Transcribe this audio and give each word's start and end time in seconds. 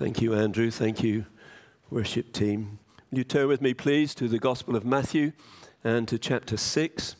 Thank 0.00 0.22
you, 0.22 0.32
Andrew. 0.32 0.70
Thank 0.70 1.02
you, 1.02 1.26
worship 1.90 2.32
team. 2.32 2.78
Will 3.10 3.18
you 3.18 3.24
turn 3.24 3.48
with 3.48 3.60
me, 3.60 3.74
please, 3.74 4.14
to 4.14 4.28
the 4.28 4.38
Gospel 4.38 4.74
of 4.74 4.82
Matthew 4.82 5.32
and 5.84 6.08
to 6.08 6.18
chapter 6.18 6.56
6. 6.56 7.16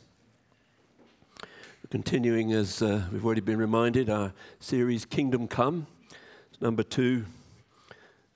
We're 1.43 1.46
continuing, 1.91 2.55
as 2.55 2.81
uh, 2.81 3.03
we've 3.13 3.23
already 3.23 3.43
been 3.43 3.59
reminded, 3.59 4.09
our 4.09 4.32
series 4.61 5.05
Kingdom 5.05 5.46
Come. 5.46 5.89
It's 6.51 6.63
number 6.63 6.82
two 6.82 7.27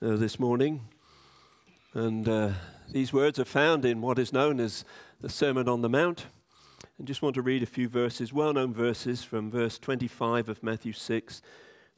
uh, 0.02 0.16
this 0.16 0.38
morning. 0.38 0.82
And 1.94 2.28
uh, 2.28 2.50
these 2.90 3.14
words 3.14 3.38
are 3.38 3.46
found 3.46 3.86
in 3.86 4.02
what 4.02 4.18
is 4.18 4.30
known 4.30 4.60
as 4.60 4.84
the 5.22 5.30
Sermon 5.30 5.70
on 5.70 5.80
the 5.80 5.88
Mount. 5.88 6.26
And 6.98 7.08
just 7.08 7.22
want 7.22 7.34
to 7.36 7.40
read 7.40 7.62
a 7.62 7.66
few 7.66 7.88
verses, 7.88 8.30
well 8.30 8.52
known 8.52 8.74
verses 8.74 9.24
from 9.24 9.50
verse 9.50 9.78
25 9.78 10.50
of 10.50 10.62
Matthew 10.62 10.92
6 10.92 11.40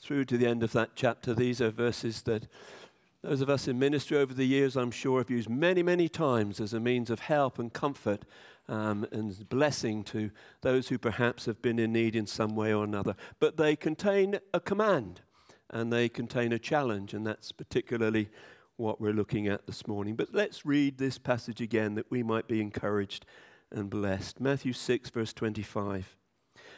through 0.00 0.24
to 0.26 0.38
the 0.38 0.46
end 0.46 0.62
of 0.62 0.72
that 0.72 0.90
chapter. 0.94 1.34
These 1.34 1.60
are 1.60 1.70
verses 1.70 2.22
that 2.22 2.46
those 3.22 3.40
of 3.40 3.50
us 3.50 3.66
in 3.66 3.78
ministry 3.78 4.16
over 4.18 4.32
the 4.32 4.46
years, 4.46 4.76
I'm 4.76 4.90
sure, 4.90 5.18
have 5.18 5.30
used 5.30 5.48
many, 5.48 5.82
many 5.82 6.08
times 6.08 6.60
as 6.60 6.72
a 6.72 6.80
means 6.80 7.10
of 7.10 7.20
help 7.20 7.58
and 7.58 7.72
comfort 7.72 8.24
um, 8.68 9.06
and 9.10 9.48
blessing 9.48 10.04
to 10.04 10.30
those 10.60 10.88
who 10.88 10.98
perhaps 10.98 11.46
have 11.46 11.60
been 11.60 11.78
in 11.78 11.92
need 11.92 12.14
in 12.14 12.26
some 12.26 12.54
way 12.54 12.72
or 12.72 12.84
another. 12.84 13.16
But 13.40 13.56
they 13.56 13.74
contain 13.74 14.38
a 14.54 14.60
command 14.60 15.22
and 15.70 15.92
they 15.92 16.08
contain 16.08 16.52
a 16.52 16.58
challenge, 16.58 17.12
and 17.12 17.26
that's 17.26 17.50
particularly 17.50 18.28
what 18.76 19.00
we're 19.00 19.12
looking 19.12 19.48
at 19.48 19.66
this 19.66 19.86
morning. 19.86 20.14
But 20.14 20.32
let's 20.32 20.64
read 20.64 20.98
this 20.98 21.18
passage 21.18 21.60
again 21.60 21.94
that 21.94 22.10
we 22.10 22.22
might 22.22 22.46
be 22.46 22.60
encouraged 22.60 23.26
and 23.72 23.90
blessed. 23.90 24.40
Matthew 24.40 24.72
6, 24.72 25.10
verse 25.10 25.32
25. 25.32 26.16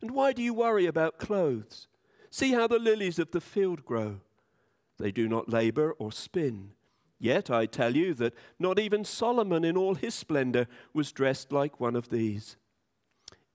And 0.00 0.10
why 0.10 0.32
do 0.32 0.42
you 0.42 0.54
worry 0.54 0.86
about 0.86 1.18
clothes? 1.18 1.88
See 2.30 2.52
how 2.52 2.66
the 2.66 2.78
lilies 2.78 3.18
of 3.18 3.30
the 3.30 3.40
field 3.40 3.84
grow. 3.84 4.20
They 4.98 5.12
do 5.12 5.28
not 5.28 5.48
labor 5.48 5.92
or 5.92 6.12
spin. 6.12 6.72
Yet 7.18 7.50
I 7.50 7.66
tell 7.66 7.96
you 7.96 8.14
that 8.14 8.34
not 8.58 8.78
even 8.78 9.04
Solomon 9.04 9.64
in 9.64 9.76
all 9.76 9.94
his 9.94 10.14
splendor 10.14 10.66
was 10.92 11.12
dressed 11.12 11.52
like 11.52 11.80
one 11.80 11.96
of 11.96 12.10
these. 12.10 12.56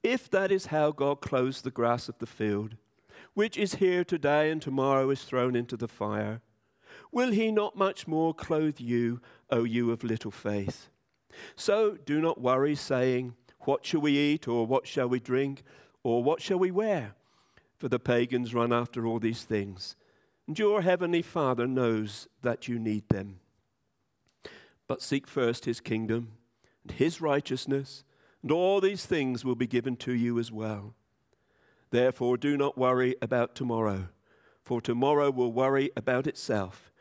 If 0.02 0.30
that 0.32 0.52
is 0.52 0.68
how 0.68 0.92
God 0.92 1.22
clothes 1.22 1.62
the 1.62 1.72
grass 1.72 2.10
of 2.10 2.18
the 2.20 2.26
field, 2.26 2.76
which 3.34 3.58
is 3.58 3.76
here 3.76 4.04
today 4.04 4.52
and 4.52 4.62
tomorrow 4.62 5.10
is 5.10 5.24
thrown 5.24 5.56
into 5.56 5.78
the 5.78 5.88
fire, 5.88 6.42
will 7.12 7.32
he 7.32 7.52
not 7.52 7.78
much 7.78 8.06
more 8.06 8.34
clothe 8.34 8.80
you, 8.80 9.22
O 9.50 9.64
you 9.64 9.92
of 9.92 10.04
little 10.04 10.32
faith? 10.32 10.90
So 11.56 11.98
do 12.06 12.20
not 12.20 12.42
worry, 12.42 12.76
saying, 12.76 13.36
What 13.62 13.86
shall 13.86 14.02
we 14.02 14.18
eat, 14.18 14.48
or 14.48 14.68
what 14.68 14.88
shall 14.88 15.08
we 15.08 15.20
drink? 15.20 15.64
Or 16.04 16.24
what 16.24 16.42
shall 16.42 16.60
we 16.60 16.72
wear? 16.72 17.16
For 17.78 17.88
the 17.88 18.00
pagans 18.00 18.54
run 18.54 18.72
after 18.72 19.06
all 19.06 19.20
these 19.20 19.44
things, 19.44 19.96
and 20.48 20.58
your 20.60 20.82
heavenly 20.82 21.22
Father 21.22 21.68
knows 21.68 22.28
that 22.42 22.68
you 22.68 22.78
need 22.78 23.08
them. 23.10 23.40
But 24.88 25.02
seek 25.02 25.28
first 25.28 25.66
his 25.66 25.80
kingdom 25.80 26.34
and 26.84 26.98
his 26.98 27.22
righteousness, 27.22 28.04
and 28.42 28.52
all 28.52 28.82
these 28.82 29.06
things 29.06 29.44
will 29.46 29.56
be 29.56 29.68
given 29.68 29.96
to 29.98 30.14
you 30.14 30.38
as 30.40 30.52
well. 30.52 30.94
Therefore, 31.92 32.38
do 32.38 32.58
not 32.58 32.78
worry 32.78 33.16
about 33.22 33.56
tomorrow, 33.56 34.10
for 34.62 34.82
tomorrow 34.82 35.30
will 35.30 35.52
worry 35.52 35.92
about 35.96 36.28
itself. 36.28 36.92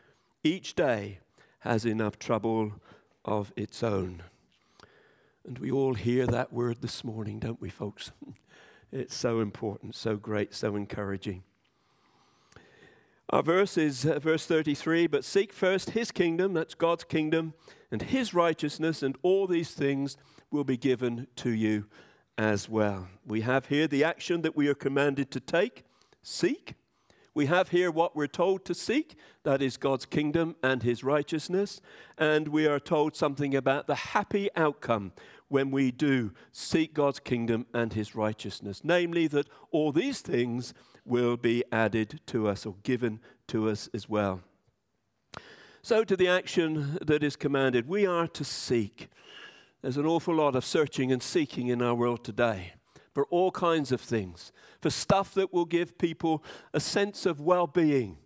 Each 0.44 0.74
day 0.74 1.18
has 1.60 1.84
enough 1.84 2.18
trouble 2.18 2.74
of 3.24 3.52
its 3.56 3.82
own. 3.82 4.22
And 5.46 5.58
we 5.58 5.70
all 5.70 5.94
hear 5.94 6.26
that 6.26 6.52
word 6.52 6.82
this 6.82 7.02
morning, 7.02 7.38
don't 7.38 7.60
we, 7.60 7.70
folks? 7.70 8.12
It's 8.92 9.14
so 9.14 9.40
important, 9.40 9.94
so 9.94 10.16
great, 10.16 10.52
so 10.54 10.76
encouraging. 10.76 11.44
Our 13.30 13.42
verse 13.42 13.78
is 13.78 14.04
uh, 14.04 14.18
verse 14.18 14.44
33 14.44 15.06
But 15.06 15.24
seek 15.24 15.50
first 15.50 15.90
his 15.90 16.10
kingdom, 16.10 16.52
that's 16.52 16.74
God's 16.74 17.04
kingdom, 17.04 17.54
and 17.90 18.02
his 18.02 18.34
righteousness, 18.34 19.02
and 19.02 19.16
all 19.22 19.46
these 19.46 19.70
things 19.70 20.18
will 20.50 20.64
be 20.64 20.76
given 20.76 21.26
to 21.36 21.48
you 21.48 21.86
as 22.36 22.68
well. 22.68 23.08
We 23.26 23.40
have 23.40 23.66
here 23.66 23.86
the 23.86 24.04
action 24.04 24.42
that 24.42 24.56
we 24.56 24.68
are 24.68 24.74
commanded 24.74 25.30
to 25.30 25.40
take 25.40 25.84
seek. 26.22 26.74
We 27.34 27.46
have 27.46 27.70
here 27.70 27.90
what 27.90 28.14
we're 28.14 28.26
told 28.26 28.66
to 28.66 28.74
seek 28.74 29.16
that 29.44 29.62
is 29.62 29.78
God's 29.78 30.04
kingdom 30.04 30.54
and 30.62 30.82
his 30.82 31.02
righteousness. 31.02 31.80
And 32.18 32.48
we 32.48 32.66
are 32.66 32.78
told 32.78 33.16
something 33.16 33.54
about 33.54 33.86
the 33.86 33.94
happy 33.94 34.50
outcome 34.54 35.12
when 35.52 35.70
we 35.70 35.90
do 35.90 36.32
seek 36.50 36.94
God's 36.94 37.20
kingdom 37.20 37.66
and 37.74 37.92
his 37.92 38.14
righteousness, 38.14 38.80
namely 38.82 39.26
that 39.28 39.48
all 39.70 39.92
these 39.92 40.20
things 40.20 40.72
will 41.04 41.36
be 41.36 41.62
added 41.70 42.20
to 42.26 42.48
us 42.48 42.64
or 42.64 42.76
given 42.82 43.20
to 43.48 43.68
us 43.68 43.88
as 43.92 44.08
well. 44.08 44.40
So, 45.82 46.04
to 46.04 46.16
the 46.16 46.28
action 46.28 46.98
that 47.04 47.22
is 47.22 47.36
commanded, 47.36 47.86
we 47.86 48.06
are 48.06 48.28
to 48.28 48.44
seek. 48.44 49.08
There's 49.82 49.96
an 49.96 50.06
awful 50.06 50.36
lot 50.36 50.56
of 50.56 50.64
searching 50.64 51.12
and 51.12 51.22
seeking 51.22 51.68
in 51.68 51.82
our 51.82 51.94
world 51.94 52.24
today 52.24 52.74
for 53.12 53.26
all 53.26 53.50
kinds 53.50 53.92
of 53.92 54.00
things, 54.00 54.52
for 54.80 54.88
stuff 54.88 55.34
that 55.34 55.52
will 55.52 55.66
give 55.66 55.98
people 55.98 56.42
a 56.72 56.80
sense 56.80 57.26
of 57.26 57.40
well 57.40 57.66
being, 57.66 58.16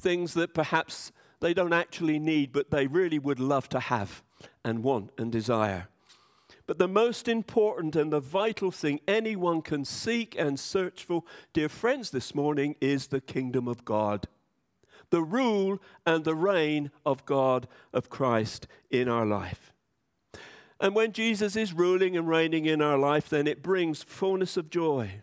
things 0.00 0.32
that 0.34 0.54
perhaps 0.54 1.12
they 1.40 1.52
don't 1.52 1.72
actually 1.72 2.18
need, 2.18 2.52
but 2.52 2.70
they 2.70 2.86
really 2.86 3.18
would 3.18 3.40
love 3.40 3.68
to 3.70 3.80
have 3.80 4.22
and 4.64 4.82
want 4.82 5.10
and 5.18 5.30
desire. 5.30 5.88
But 6.66 6.78
the 6.78 6.88
most 6.88 7.28
important 7.28 7.96
and 7.96 8.12
the 8.12 8.20
vital 8.20 8.70
thing 8.70 9.00
anyone 9.08 9.62
can 9.62 9.84
seek 9.84 10.36
and 10.38 10.58
search 10.58 11.04
for, 11.04 11.24
dear 11.52 11.68
friends, 11.68 12.10
this 12.10 12.34
morning 12.34 12.76
is 12.80 13.08
the 13.08 13.20
kingdom 13.20 13.66
of 13.66 13.84
God. 13.84 14.28
The 15.10 15.22
rule 15.22 15.80
and 16.06 16.24
the 16.24 16.34
reign 16.34 16.90
of 17.04 17.24
God, 17.26 17.66
of 17.92 18.08
Christ 18.08 18.66
in 18.90 19.08
our 19.08 19.26
life. 19.26 19.72
And 20.80 20.94
when 20.94 21.12
Jesus 21.12 21.54
is 21.56 21.72
ruling 21.72 22.16
and 22.16 22.28
reigning 22.28 22.66
in 22.66 22.80
our 22.80 22.98
life, 22.98 23.28
then 23.28 23.46
it 23.46 23.62
brings 23.62 24.02
fullness 24.02 24.56
of 24.56 24.70
joy. 24.70 25.20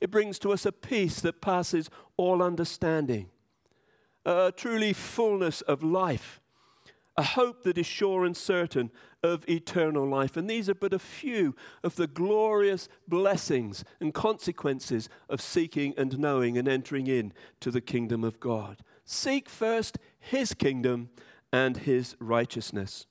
It 0.00 0.10
brings 0.10 0.38
to 0.40 0.52
us 0.52 0.64
a 0.66 0.72
peace 0.72 1.20
that 1.20 1.40
passes 1.40 1.90
all 2.16 2.42
understanding, 2.42 3.30
a 4.24 4.52
truly 4.54 4.92
fullness 4.92 5.60
of 5.62 5.82
life 5.82 6.40
a 7.16 7.22
hope 7.22 7.62
that 7.64 7.78
is 7.78 7.86
sure 7.86 8.24
and 8.24 8.36
certain 8.36 8.90
of 9.22 9.48
eternal 9.48 10.06
life. 10.06 10.36
And 10.36 10.48
these 10.48 10.68
are 10.68 10.74
but 10.74 10.92
a 10.92 10.98
few 10.98 11.54
of 11.82 11.96
the 11.96 12.06
glorious 12.06 12.88
blessings 13.06 13.84
and 14.00 14.12
consequences 14.12 15.08
of 15.28 15.40
seeking 15.40 15.94
and 15.96 16.18
knowing 16.18 16.58
and 16.58 16.68
entering 16.68 17.06
in 17.06 17.32
to 17.60 17.70
the 17.70 17.80
kingdom 17.80 18.24
of 18.24 18.40
God. 18.40 18.78
Seek 19.04 19.48
first 19.48 19.98
his 20.18 20.54
kingdom 20.54 21.10
and 21.52 21.78
his 21.78 22.16
righteousness. 22.18 23.06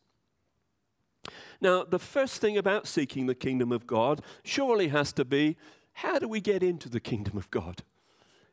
Now, 1.62 1.84
the 1.84 2.00
first 2.00 2.42
thing 2.42 2.58
about 2.58 2.88
seeking 2.88 3.28
the 3.28 3.36
kingdom 3.36 3.72
of 3.72 3.86
God 3.86 4.22
surely 4.44 4.88
has 4.88 5.14
to 5.14 5.24
be 5.24 5.58
how 5.94 6.20
do 6.20 6.28
we 6.28 6.42
get 6.42 6.64
into 6.64 6.90
the 6.90 7.00
kingdom 7.00 7.38
of 7.38 7.52
God? 7.52 7.84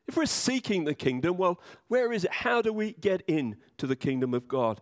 If 0.06 0.16
we're 0.16 0.26
seeking 0.26 0.84
the 0.84 0.94
kingdom, 0.94 1.37
well, 1.37 1.60
where 1.88 2.12
is 2.12 2.25
it? 2.25 2.32
How 2.32 2.62
do 2.62 2.72
we 2.72 2.93
get 2.94 3.22
into 3.22 3.87
the 3.87 3.96
kingdom 3.96 4.34
of 4.34 4.49
God? 4.49 4.81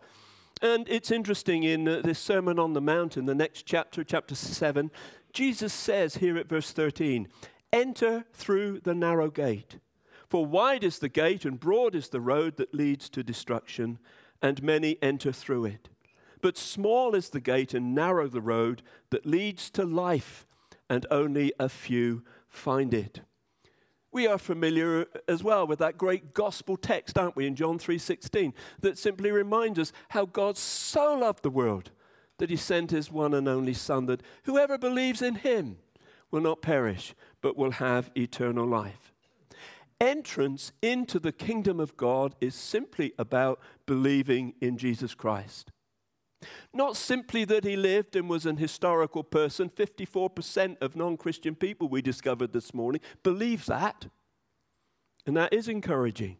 And 0.61 0.87
it's 0.89 1.11
interesting 1.11 1.63
in 1.63 1.87
uh, 1.87 2.01
this 2.03 2.17
Sermon 2.17 2.57
on 2.57 2.73
the 2.73 2.81
Mount, 2.81 3.15
in 3.15 3.25
the 3.25 3.35
next 3.35 3.65
chapter, 3.65 4.03
chapter 4.03 4.33
7, 4.33 4.89
Jesus 5.31 5.71
says 5.71 6.17
here 6.17 6.37
at 6.37 6.49
verse 6.49 6.71
13, 6.71 7.27
Enter 7.71 8.25
through 8.33 8.79
the 8.79 8.95
narrow 8.95 9.29
gate. 9.29 9.77
For 10.27 10.45
wide 10.45 10.83
is 10.83 10.99
the 10.99 11.09
gate 11.09 11.45
and 11.45 11.59
broad 11.59 11.93
is 11.93 12.09
the 12.09 12.21
road 12.21 12.57
that 12.57 12.73
leads 12.73 13.07
to 13.09 13.23
destruction, 13.23 13.99
and 14.41 14.63
many 14.63 14.97
enter 15.01 15.31
through 15.31 15.65
it. 15.65 15.89
But 16.41 16.57
small 16.57 17.13
is 17.13 17.29
the 17.29 17.39
gate 17.39 17.73
and 17.73 17.93
narrow 17.93 18.27
the 18.27 18.41
road 18.41 18.81
that 19.11 19.25
leads 19.25 19.69
to 19.71 19.85
life, 19.85 20.47
and 20.89 21.05
only 21.11 21.53
a 21.59 21.69
few 21.69 22.23
find 22.49 22.93
it. 22.93 23.21
We 24.17 24.25
are 24.25 24.39
familiar 24.39 25.01
uh, 25.01 25.19
as 25.27 25.43
well 25.43 25.67
with 25.67 25.77
that 25.77 25.95
great 25.95 26.33
gospel 26.33 26.75
text, 26.75 27.19
aren't 27.19 27.35
we, 27.35 27.45
in 27.45 27.55
John 27.55 27.77
3:16, 27.77 28.51
that 28.79 28.97
simply 28.97 29.29
reminds 29.29 29.77
us 29.77 29.93
how 30.09 30.25
God 30.25 30.57
so 30.57 31.13
loved 31.13 31.43
the 31.43 31.51
world 31.51 31.91
that 32.39 32.49
he 32.49 32.55
sent 32.55 32.89
his 32.89 33.11
one 33.11 33.35
and 33.35 33.47
only 33.47 33.75
son 33.75 34.07
that 34.07 34.23
whoever 34.45 34.75
believes 34.75 35.21
in 35.21 35.35
him 35.35 35.77
will 36.31 36.41
not 36.41 36.63
perish 36.63 37.13
but 37.41 37.55
will 37.55 37.73
have 37.73 38.09
eternal 38.17 38.65
life. 38.65 39.13
entrance 40.01 40.71
into 40.81 41.19
the 41.19 41.31
kingdom 41.31 41.79
of 41.79 41.95
God 41.95 42.33
is 42.41 42.55
simply 42.55 43.13
about 43.19 43.59
believing 43.85 44.55
in 44.59 44.79
Jesus 44.79 45.13
Christ. 45.13 45.71
Not 46.73 46.95
simply 46.95 47.45
that 47.45 47.63
he 47.63 47.75
lived 47.75 48.15
and 48.15 48.29
was 48.29 48.45
an 48.45 48.57
historical 48.57 49.23
person. 49.23 49.69
54% 49.69 50.81
of 50.81 50.95
non 50.95 51.17
Christian 51.17 51.55
people 51.55 51.87
we 51.87 52.01
discovered 52.01 52.53
this 52.53 52.73
morning 52.73 53.01
believe 53.23 53.65
that. 53.65 54.07
And 55.25 55.35
that 55.35 55.53
is 55.53 55.67
encouraging. 55.67 56.37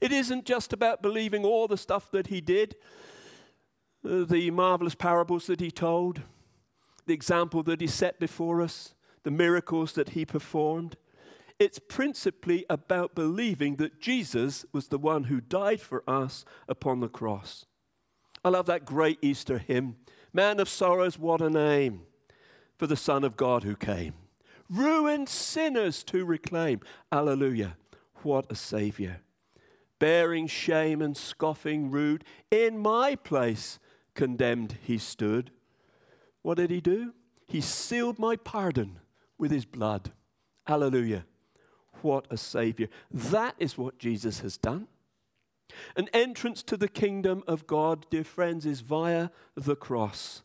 It 0.00 0.12
isn't 0.12 0.44
just 0.44 0.72
about 0.72 1.02
believing 1.02 1.44
all 1.44 1.66
the 1.66 1.76
stuff 1.76 2.10
that 2.12 2.28
he 2.28 2.40
did, 2.40 2.76
uh, 4.08 4.24
the 4.24 4.50
marvelous 4.50 4.94
parables 4.94 5.46
that 5.46 5.60
he 5.60 5.70
told, 5.70 6.22
the 7.06 7.14
example 7.14 7.62
that 7.64 7.80
he 7.80 7.86
set 7.86 8.20
before 8.20 8.62
us, 8.62 8.94
the 9.24 9.30
miracles 9.30 9.92
that 9.94 10.10
he 10.10 10.24
performed. 10.24 10.96
It's 11.58 11.78
principally 11.78 12.64
about 12.70 13.14
believing 13.14 13.76
that 13.76 14.00
Jesus 14.00 14.64
was 14.72 14.88
the 14.88 14.98
one 14.98 15.24
who 15.24 15.40
died 15.40 15.80
for 15.80 16.08
us 16.08 16.44
upon 16.68 17.00
the 17.00 17.08
cross. 17.08 17.66
I 18.44 18.50
love 18.50 18.66
that 18.66 18.84
great 18.84 19.18
Easter 19.22 19.58
hymn 19.58 19.96
Man 20.34 20.58
of 20.58 20.68
sorrows, 20.68 21.16
what 21.16 21.40
a 21.40 21.48
name 21.48 22.02
for 22.76 22.88
the 22.88 22.96
Son 22.96 23.22
of 23.22 23.36
God 23.36 23.62
who 23.62 23.76
came. 23.76 24.14
Ruined 24.68 25.28
sinners 25.28 26.02
to 26.04 26.24
reclaim. 26.24 26.80
Alleluia. 27.12 27.76
What 28.24 28.50
a 28.50 28.56
Savior. 28.56 29.20
Bearing 30.00 30.48
shame 30.48 31.00
and 31.00 31.16
scoffing 31.16 31.88
rude, 31.88 32.24
in 32.50 32.78
my 32.78 33.14
place 33.14 33.78
condemned 34.14 34.76
he 34.82 34.98
stood. 34.98 35.52
What 36.42 36.56
did 36.56 36.70
he 36.70 36.80
do? 36.80 37.14
He 37.46 37.60
sealed 37.60 38.18
my 38.18 38.34
pardon 38.34 38.98
with 39.38 39.52
his 39.52 39.64
blood. 39.64 40.10
Alleluia. 40.66 41.26
What 42.02 42.26
a 42.28 42.36
Savior. 42.36 42.88
That 43.10 43.54
is 43.58 43.78
what 43.78 43.98
Jesus 43.98 44.40
has 44.40 44.56
done. 44.56 44.88
An 45.96 46.08
entrance 46.12 46.62
to 46.64 46.76
the 46.76 46.88
kingdom 46.88 47.42
of 47.46 47.66
God, 47.66 48.06
dear 48.10 48.24
friends, 48.24 48.66
is 48.66 48.80
via 48.80 49.30
the 49.54 49.76
cross, 49.76 50.42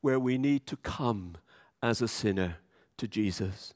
where 0.00 0.20
we 0.20 0.38
need 0.38 0.66
to 0.66 0.76
come 0.76 1.36
as 1.82 2.02
a 2.02 2.08
sinner 2.08 2.58
to 2.98 3.06
Jesus, 3.06 3.74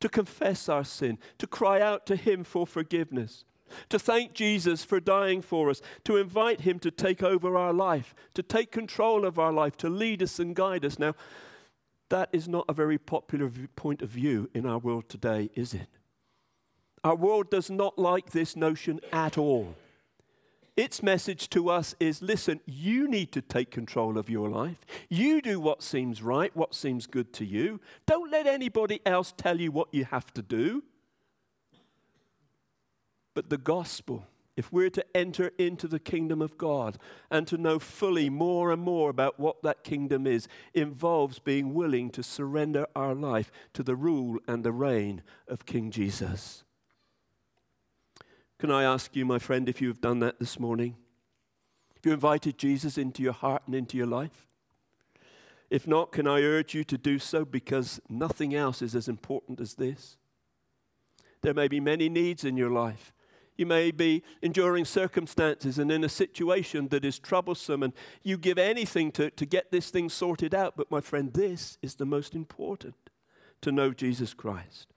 to 0.00 0.08
confess 0.08 0.68
our 0.68 0.84
sin, 0.84 1.18
to 1.38 1.46
cry 1.46 1.80
out 1.80 2.06
to 2.06 2.16
Him 2.16 2.44
for 2.44 2.66
forgiveness, 2.66 3.44
to 3.88 3.98
thank 3.98 4.32
Jesus 4.32 4.84
for 4.84 5.00
dying 5.00 5.42
for 5.42 5.70
us, 5.70 5.80
to 6.04 6.16
invite 6.16 6.62
Him 6.62 6.78
to 6.80 6.90
take 6.90 7.22
over 7.22 7.56
our 7.56 7.72
life, 7.72 8.14
to 8.34 8.42
take 8.42 8.72
control 8.72 9.24
of 9.24 9.38
our 9.38 9.52
life, 9.52 9.76
to 9.78 9.88
lead 9.88 10.22
us 10.22 10.38
and 10.38 10.56
guide 10.56 10.84
us. 10.84 10.98
Now, 10.98 11.14
that 12.08 12.30
is 12.32 12.48
not 12.48 12.64
a 12.68 12.72
very 12.72 12.98
popular 12.98 13.50
point 13.76 14.02
of 14.02 14.08
view 14.08 14.48
in 14.54 14.64
our 14.66 14.78
world 14.78 15.08
today, 15.08 15.50
is 15.54 15.74
it? 15.74 15.88
Our 17.04 17.14
world 17.14 17.50
does 17.50 17.70
not 17.70 17.98
like 17.98 18.30
this 18.30 18.56
notion 18.56 19.00
at 19.12 19.38
all. 19.38 19.74
Its 20.78 21.02
message 21.02 21.50
to 21.50 21.68
us 21.68 21.96
is 21.98 22.22
listen, 22.22 22.60
you 22.64 23.08
need 23.08 23.32
to 23.32 23.42
take 23.42 23.68
control 23.68 24.16
of 24.16 24.30
your 24.30 24.48
life. 24.48 24.86
You 25.08 25.42
do 25.42 25.58
what 25.58 25.82
seems 25.82 26.22
right, 26.22 26.54
what 26.56 26.72
seems 26.72 27.08
good 27.08 27.32
to 27.32 27.44
you. 27.44 27.80
Don't 28.06 28.30
let 28.30 28.46
anybody 28.46 29.00
else 29.04 29.34
tell 29.36 29.60
you 29.60 29.72
what 29.72 29.92
you 29.92 30.04
have 30.04 30.32
to 30.34 30.40
do. 30.40 30.84
But 33.34 33.50
the 33.50 33.58
gospel, 33.58 34.28
if 34.56 34.72
we're 34.72 34.90
to 34.90 35.04
enter 35.16 35.50
into 35.58 35.88
the 35.88 35.98
kingdom 35.98 36.40
of 36.40 36.56
God 36.56 36.96
and 37.28 37.44
to 37.48 37.58
know 37.58 37.80
fully 37.80 38.30
more 38.30 38.70
and 38.70 38.80
more 38.80 39.10
about 39.10 39.40
what 39.40 39.60
that 39.64 39.82
kingdom 39.82 40.28
is, 40.28 40.46
involves 40.74 41.40
being 41.40 41.74
willing 41.74 42.08
to 42.10 42.22
surrender 42.22 42.86
our 42.94 43.16
life 43.16 43.50
to 43.72 43.82
the 43.82 43.96
rule 43.96 44.38
and 44.46 44.62
the 44.62 44.70
reign 44.70 45.24
of 45.48 45.66
King 45.66 45.90
Jesus. 45.90 46.62
Can 48.58 48.72
I 48.72 48.82
ask 48.82 49.14
you, 49.14 49.24
my 49.24 49.38
friend, 49.38 49.68
if 49.68 49.80
you 49.80 49.86
have 49.88 50.00
done 50.00 50.18
that 50.18 50.40
this 50.40 50.58
morning? 50.58 50.96
Have 51.94 52.04
you 52.04 52.12
invited 52.12 52.58
Jesus 52.58 52.98
into 52.98 53.22
your 53.22 53.32
heart 53.32 53.62
and 53.66 53.74
into 53.74 53.96
your 53.96 54.06
life? 54.06 54.46
If 55.70 55.86
not, 55.86 56.10
can 56.10 56.26
I 56.26 56.42
urge 56.42 56.74
you 56.74 56.82
to 56.84 56.98
do 56.98 57.20
so 57.20 57.44
because 57.44 58.00
nothing 58.08 58.54
else 58.54 58.82
is 58.82 58.96
as 58.96 59.06
important 59.06 59.60
as 59.60 59.74
this? 59.74 60.16
There 61.42 61.54
may 61.54 61.68
be 61.68 61.78
many 61.78 62.08
needs 62.08 62.44
in 62.44 62.56
your 62.56 62.70
life. 62.70 63.12
You 63.56 63.66
may 63.66 63.90
be 63.92 64.22
enduring 64.42 64.86
circumstances 64.86 65.78
and 65.78 65.90
in 65.92 66.02
a 66.02 66.08
situation 66.08 66.88
that 66.88 67.04
is 67.04 67.18
troublesome, 67.18 67.82
and 67.82 67.92
you 68.22 68.38
give 68.38 68.58
anything 68.58 69.12
to, 69.12 69.30
to 69.30 69.46
get 69.46 69.70
this 69.70 69.90
thing 69.90 70.08
sorted 70.08 70.54
out. 70.54 70.76
But, 70.76 70.90
my 70.90 71.00
friend, 71.00 71.32
this 71.32 71.78
is 71.82 71.96
the 71.96 72.06
most 72.06 72.34
important 72.34 73.10
to 73.60 73.72
know 73.72 73.92
Jesus 73.92 74.34
Christ. 74.34 74.94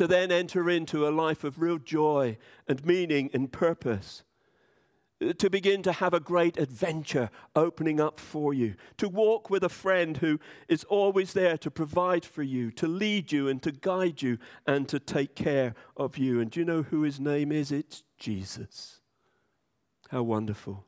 To 0.00 0.06
then 0.06 0.32
enter 0.32 0.70
into 0.70 1.06
a 1.06 1.10
life 1.10 1.44
of 1.44 1.60
real 1.60 1.76
joy 1.76 2.38
and 2.66 2.86
meaning 2.86 3.28
and 3.34 3.52
purpose 3.52 4.24
uh, 5.22 5.34
to 5.34 5.50
begin 5.50 5.82
to 5.82 5.92
have 5.92 6.14
a 6.14 6.20
great 6.20 6.56
adventure 6.56 7.28
opening 7.54 8.00
up 8.00 8.18
for 8.18 8.54
you, 8.54 8.76
to 8.96 9.10
walk 9.10 9.50
with 9.50 9.62
a 9.62 9.68
friend 9.68 10.16
who 10.16 10.40
is 10.70 10.84
always 10.84 11.34
there 11.34 11.58
to 11.58 11.70
provide 11.70 12.24
for 12.24 12.42
you, 12.42 12.70
to 12.70 12.86
lead 12.86 13.30
you 13.30 13.46
and 13.46 13.62
to 13.62 13.72
guide 13.72 14.22
you 14.22 14.38
and 14.66 14.88
to 14.88 14.98
take 14.98 15.34
care 15.34 15.74
of 15.98 16.16
you. 16.16 16.40
And 16.40 16.50
do 16.50 16.60
you 16.60 16.64
know 16.64 16.80
who 16.80 17.02
his 17.02 17.20
name 17.20 17.52
is? 17.52 17.70
It's 17.70 18.02
Jesus. 18.16 19.02
How 20.08 20.22
wonderful. 20.22 20.86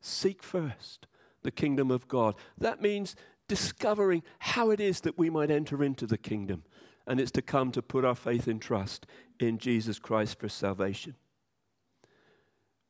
Seek 0.00 0.42
first 0.42 1.06
the 1.42 1.50
kingdom 1.50 1.90
of 1.90 2.08
God. 2.08 2.34
That 2.56 2.80
means 2.80 3.14
discovering 3.46 4.22
how 4.38 4.70
it 4.70 4.80
is 4.80 5.02
that 5.02 5.18
we 5.18 5.28
might 5.28 5.50
enter 5.50 5.84
into 5.84 6.06
the 6.06 6.16
kingdom. 6.16 6.62
And 7.08 7.18
it's 7.18 7.32
to 7.32 7.42
come 7.42 7.72
to 7.72 7.82
put 7.82 8.04
our 8.04 8.14
faith 8.14 8.46
and 8.46 8.62
trust 8.62 9.06
in 9.40 9.58
Jesus 9.58 9.98
Christ 9.98 10.38
for 10.38 10.48
salvation. 10.48 11.16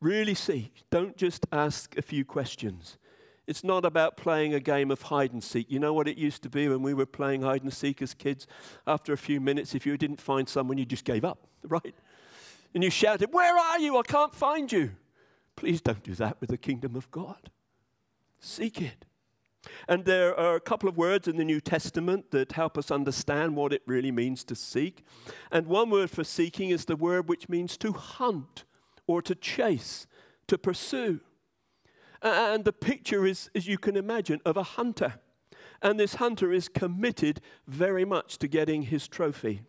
Really 0.01 0.35
seek. 0.35 0.83
Don't 0.91 1.17
just 1.17 1.47
ask 1.51 1.97
a 1.97 2.03
few 2.03 2.25
questions. 2.25 2.99
It's 3.47 3.65
not 3.65 3.87
about 3.87 4.19
playing 4.19 4.53
a 4.53 4.61
game 4.61 4.91
of 4.91 5.03
hide 5.03 5.33
and 5.33 5.43
seek. 5.43 5.71
You 5.71 5.79
know 5.79 5.95
what 5.95 6.07
it 6.07 6.19
used 6.19 6.43
to 6.43 6.51
be 6.51 6.69
when 6.69 6.83
we 6.83 6.93
were 6.93 7.07
playing 7.07 7.43
hide 7.43 7.63
and 7.63 7.73
seek 7.73 8.03
as 8.03 8.13
kids? 8.13 8.47
After 8.87 9.15
a 9.15 9.17
few 9.17 9.41
minutes, 9.41 9.75
if 9.75 9.87
you 9.87 9.97
didn't 9.97 10.21
find 10.21 10.47
someone, 10.47 10.77
you 10.77 10.85
just 10.85 11.05
gave 11.05 11.25
up, 11.25 11.47
right? 11.63 11.95
And 12.75 12.85
you 12.85 12.91
shouted, 12.91 13.33
Where 13.33 13.57
are 13.57 13.79
you? 13.79 13.97
I 13.97 14.03
can't 14.03 14.35
find 14.35 14.71
you. 14.71 14.91
Please 15.57 15.81
don't 15.81 16.03
do 16.03 16.15
that 16.17 16.41
with 16.41 16.51
the 16.51 16.59
kingdom 16.59 16.95
of 16.95 17.11
God. 17.11 17.51
Seek 18.39 18.83
it. 18.83 19.07
And 19.89 20.05
there 20.05 20.39
are 20.39 20.55
a 20.55 20.61
couple 20.61 20.89
of 20.89 20.97
words 20.97 21.27
in 21.27 21.37
the 21.37 21.45
New 21.45 21.61
Testament 21.61 22.31
that 22.31 22.53
help 22.53 22.79
us 22.79 22.91
understand 22.91 23.57
what 23.57 23.73
it 23.73 23.83
really 23.87 24.13
means 24.13 24.45
to 24.45 24.55
seek. 24.55 25.05
And 25.51 25.67
one 25.67 25.91
word 25.91 26.11
for 26.11 26.25
seeking 26.25 26.71
is 26.71 26.85
the 26.85 26.97
word 26.97 27.29
which 27.29 27.49
means 27.49 27.77
to 27.79 27.93
hunt 27.93 28.65
or 29.07 29.21
to 29.23 29.35
chase, 29.35 30.07
to 30.47 30.59
pursue. 30.59 31.21
And 32.23 32.65
the 32.65 32.73
picture 32.73 33.27
is, 33.27 33.51
as 33.55 33.67
you 33.67 33.79
can 33.79 33.97
imagine, 33.97 34.41
of 34.45 34.57
a 34.57 34.63
hunter. 34.63 35.15
And 35.81 35.99
this 35.99 36.17
hunter 36.17 36.53
is 36.53 36.69
committed 36.69 37.41
very 37.67 38.05
much 38.05 38.39
to 38.39 38.49
getting 38.49 38.83
his 38.83 39.07
trophy. 39.07 39.63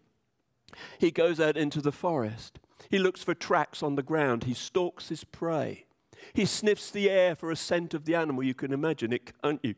He 0.98 1.12
goes 1.12 1.40
out 1.40 1.58
into 1.58 1.82
the 1.82 1.92
forest. 1.92 2.60
He 2.90 3.00
looks 3.00 3.24
for 3.24 3.34
tracks 3.34 3.84
on 3.84 3.96
the 3.96 4.04
ground. 4.04 4.46
He 4.46 4.54
stalks 4.54 5.10
his 5.10 5.24
prey. 5.24 5.86
He 6.34 6.46
sniffs 6.46 6.92
the 6.92 7.10
air 7.10 7.36
for 7.36 7.52
a 7.52 7.56
scent 7.56 7.94
of 7.94 8.06
the 8.06 8.16
animal. 8.16 8.44
You 8.44 8.54
can 8.54 8.74
imagine 8.74 9.14
it, 9.14 9.32
can't 9.42 9.60
you? 9.64 9.76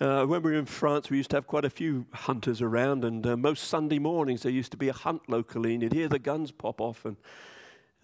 Uh, 0.00 0.24
when 0.26 0.42
we 0.42 0.52
were 0.52 0.58
in 0.58 0.66
France, 0.66 1.08
we 1.08 1.16
used 1.16 1.30
to 1.30 1.36
have 1.36 1.46
quite 1.46 1.64
a 1.64 1.70
few 1.70 2.06
hunters 2.12 2.60
around, 2.60 3.04
and 3.04 3.26
uh, 3.26 3.36
most 3.36 3.68
Sunday 3.68 3.98
mornings 3.98 4.42
there 4.42 4.52
used 4.52 4.72
to 4.72 4.76
be 4.76 4.88
a 4.88 4.92
hunt 4.92 5.22
locally, 5.28 5.74
and 5.74 5.82
you'd 5.82 5.92
hear 5.92 6.08
the 6.08 6.18
guns 6.18 6.50
pop 6.50 6.80
off, 6.80 7.04
and 7.04 7.16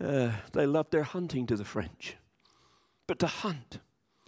uh, 0.03 0.31
they 0.53 0.67
loved 0.67 0.93
their 0.93 1.03
hunting 1.03 1.47
to 1.47 1.57
the 1.57 1.65
French. 1.65 2.17
But 3.07 3.19
to 3.19 3.27
hunt, 3.27 3.81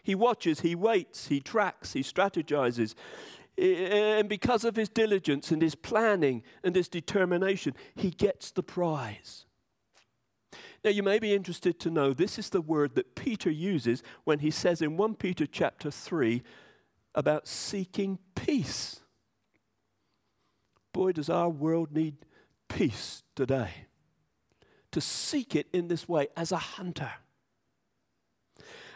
he 0.03 0.15
watches, 0.15 0.61
he 0.61 0.75
waits, 0.75 1.29
he 1.29 1.39
tracks, 1.39 1.93
he 1.93 2.01
strategizes. 2.03 2.95
And 3.57 4.29
because 4.29 4.65
of 4.65 4.75
his 4.75 4.89
diligence 4.89 5.53
and 5.53 5.63
his 5.63 5.77
planning 5.77 6.43
and 6.65 6.75
his 6.75 6.89
determination, 6.89 7.75
he 7.95 8.11
gets 8.11 8.51
the 8.51 8.63
prize. 8.63 9.47
Now 10.85 10.91
you 10.91 11.03
may 11.03 11.19
be 11.19 11.35
interested 11.35 11.79
to 11.81 11.91
know 11.91 12.13
this 12.13 12.39
is 12.39 12.51
the 12.51 12.61
word 12.61 12.95
that 12.97 13.15
Peter 13.15 13.51
uses 13.51 14.03
when 14.25 14.41
he 14.41 14.51
says 14.51 14.83
in 14.83 14.97
1 14.97 15.15
Peter 15.15 15.47
chapter 15.47 15.91
3 15.91 16.43
about 17.15 17.47
seeking 17.47 18.19
peace. 18.35 19.01
Boy, 20.93 21.13
does 21.13 21.31
our 21.31 21.49
world 21.49 21.93
need 21.93 22.17
peace 22.69 23.23
today 23.35 23.87
to 24.91 25.01
seek 25.01 25.55
it 25.55 25.69
in 25.73 25.89
this 25.89 26.09
way 26.09 26.29
as 26.37 26.53
a 26.53 26.57
hunter. 26.57 27.11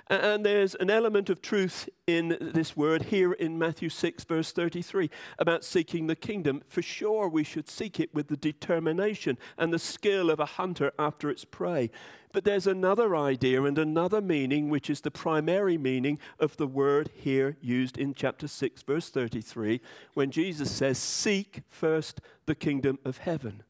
And 0.09 0.47
there's 0.47 0.77
an 0.77 0.89
element 0.89 1.31
of 1.31 1.43
truth 1.43 1.89
in 2.07 2.37
this 2.41 2.77
word 2.77 3.07
here 3.07 3.33
in 3.33 3.59
Matthew 3.59 3.89
6, 3.89 4.23
verse 4.23 4.53
33, 4.53 5.11
about 5.37 5.65
seeking 5.65 6.07
the 6.07 6.15
kingdom. 6.15 6.63
For 6.69 6.81
sure, 6.81 7.29
we 7.29 7.43
should 7.43 7.69
seek 7.69 7.99
it 7.99 8.15
with 8.15 8.29
the 8.29 8.37
determination 8.37 9.37
and 9.59 9.73
the 9.73 9.81
skill 9.81 10.31
of 10.31 10.39
a 10.39 10.47
hunter 10.47 10.93
after 10.97 11.29
its 11.29 11.45
prey. 11.45 11.91
But 12.33 12.45
there's 12.45 12.69
another 12.69 13.17
idea 13.17 13.65
and 13.65 13.79
another 13.79 14.21
meaning, 14.21 14.69
which 14.69 14.89
is 14.91 15.01
the 15.01 15.11
primary 15.11 15.77
meaning 15.77 16.21
of 16.39 16.57
the 16.57 16.69
word 16.69 17.11
here 17.13 17.57
used 17.61 17.99
in 17.99 18.15
chapter 18.15 18.47
6, 18.47 18.83
verse 18.83 19.11
33, 19.11 19.81
when 20.15 20.31
Jesus 20.31 20.71
says, 20.71 20.99
Seek 20.99 21.63
first 21.69 22.21
the 22.45 22.55
kingdom 22.55 23.01
of 23.05 23.19
heaven. 23.19 23.65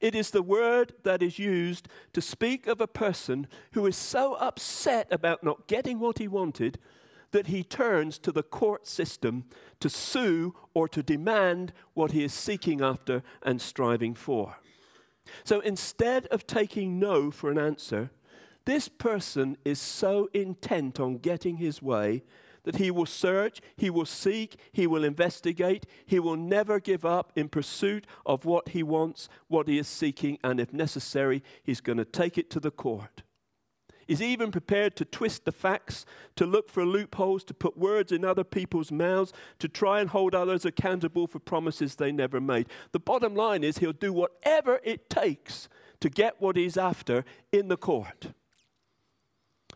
It 0.00 0.14
is 0.14 0.30
the 0.30 0.42
word 0.42 0.92
that 1.02 1.22
is 1.22 1.38
used 1.38 1.88
to 2.12 2.20
speak 2.20 2.66
of 2.66 2.80
a 2.80 2.86
person 2.86 3.46
who 3.72 3.86
is 3.86 3.96
so 3.96 4.34
upset 4.34 5.08
about 5.10 5.42
not 5.42 5.66
getting 5.66 5.98
what 5.98 6.18
he 6.18 6.28
wanted 6.28 6.78
that 7.30 7.48
he 7.48 7.62
turns 7.62 8.18
to 8.18 8.32
the 8.32 8.42
court 8.42 8.86
system 8.86 9.44
to 9.80 9.90
sue 9.90 10.54
or 10.72 10.88
to 10.88 11.02
demand 11.02 11.72
what 11.94 12.12
he 12.12 12.24
is 12.24 12.32
seeking 12.32 12.80
after 12.80 13.22
and 13.42 13.60
striving 13.60 14.14
for. 14.14 14.56
So 15.44 15.60
instead 15.60 16.26
of 16.28 16.46
taking 16.46 16.98
no 16.98 17.30
for 17.30 17.50
an 17.50 17.58
answer, 17.58 18.10
this 18.64 18.88
person 18.88 19.56
is 19.64 19.78
so 19.78 20.28
intent 20.32 21.00
on 21.00 21.18
getting 21.18 21.56
his 21.56 21.82
way 21.82 22.22
that 22.68 22.76
he 22.76 22.90
will 22.90 23.06
search, 23.06 23.62
he 23.78 23.88
will 23.88 24.04
seek, 24.04 24.60
he 24.72 24.86
will 24.86 25.02
investigate, 25.02 25.86
he 26.04 26.18
will 26.18 26.36
never 26.36 26.78
give 26.78 27.02
up 27.02 27.32
in 27.34 27.48
pursuit 27.48 28.06
of 28.26 28.44
what 28.44 28.68
he 28.68 28.82
wants, 28.82 29.30
what 29.46 29.68
he 29.68 29.78
is 29.78 29.88
seeking, 29.88 30.36
and 30.44 30.60
if 30.60 30.70
necessary, 30.70 31.42
he's 31.62 31.80
going 31.80 31.96
to 31.96 32.04
take 32.04 32.36
it 32.36 32.50
to 32.50 32.60
the 32.60 32.70
court. 32.70 33.22
He's 34.06 34.20
even 34.20 34.50
prepared 34.50 34.96
to 34.96 35.06
twist 35.06 35.46
the 35.46 35.52
facts, 35.52 36.04
to 36.36 36.44
look 36.44 36.68
for 36.68 36.84
loopholes, 36.84 37.42
to 37.44 37.54
put 37.54 37.78
words 37.78 38.12
in 38.12 38.22
other 38.22 38.44
people's 38.44 38.92
mouths, 38.92 39.32
to 39.60 39.68
try 39.68 40.02
and 40.02 40.10
hold 40.10 40.34
others 40.34 40.66
accountable 40.66 41.26
for 41.26 41.38
promises 41.38 41.94
they 41.94 42.12
never 42.12 42.38
made. 42.38 42.68
The 42.92 43.00
bottom 43.00 43.34
line 43.34 43.64
is 43.64 43.78
he'll 43.78 43.94
do 43.94 44.12
whatever 44.12 44.78
it 44.84 45.08
takes 45.08 45.70
to 46.00 46.10
get 46.10 46.38
what 46.38 46.56
he's 46.56 46.76
after 46.76 47.24
in 47.50 47.68
the 47.68 47.78
court. 47.78 48.34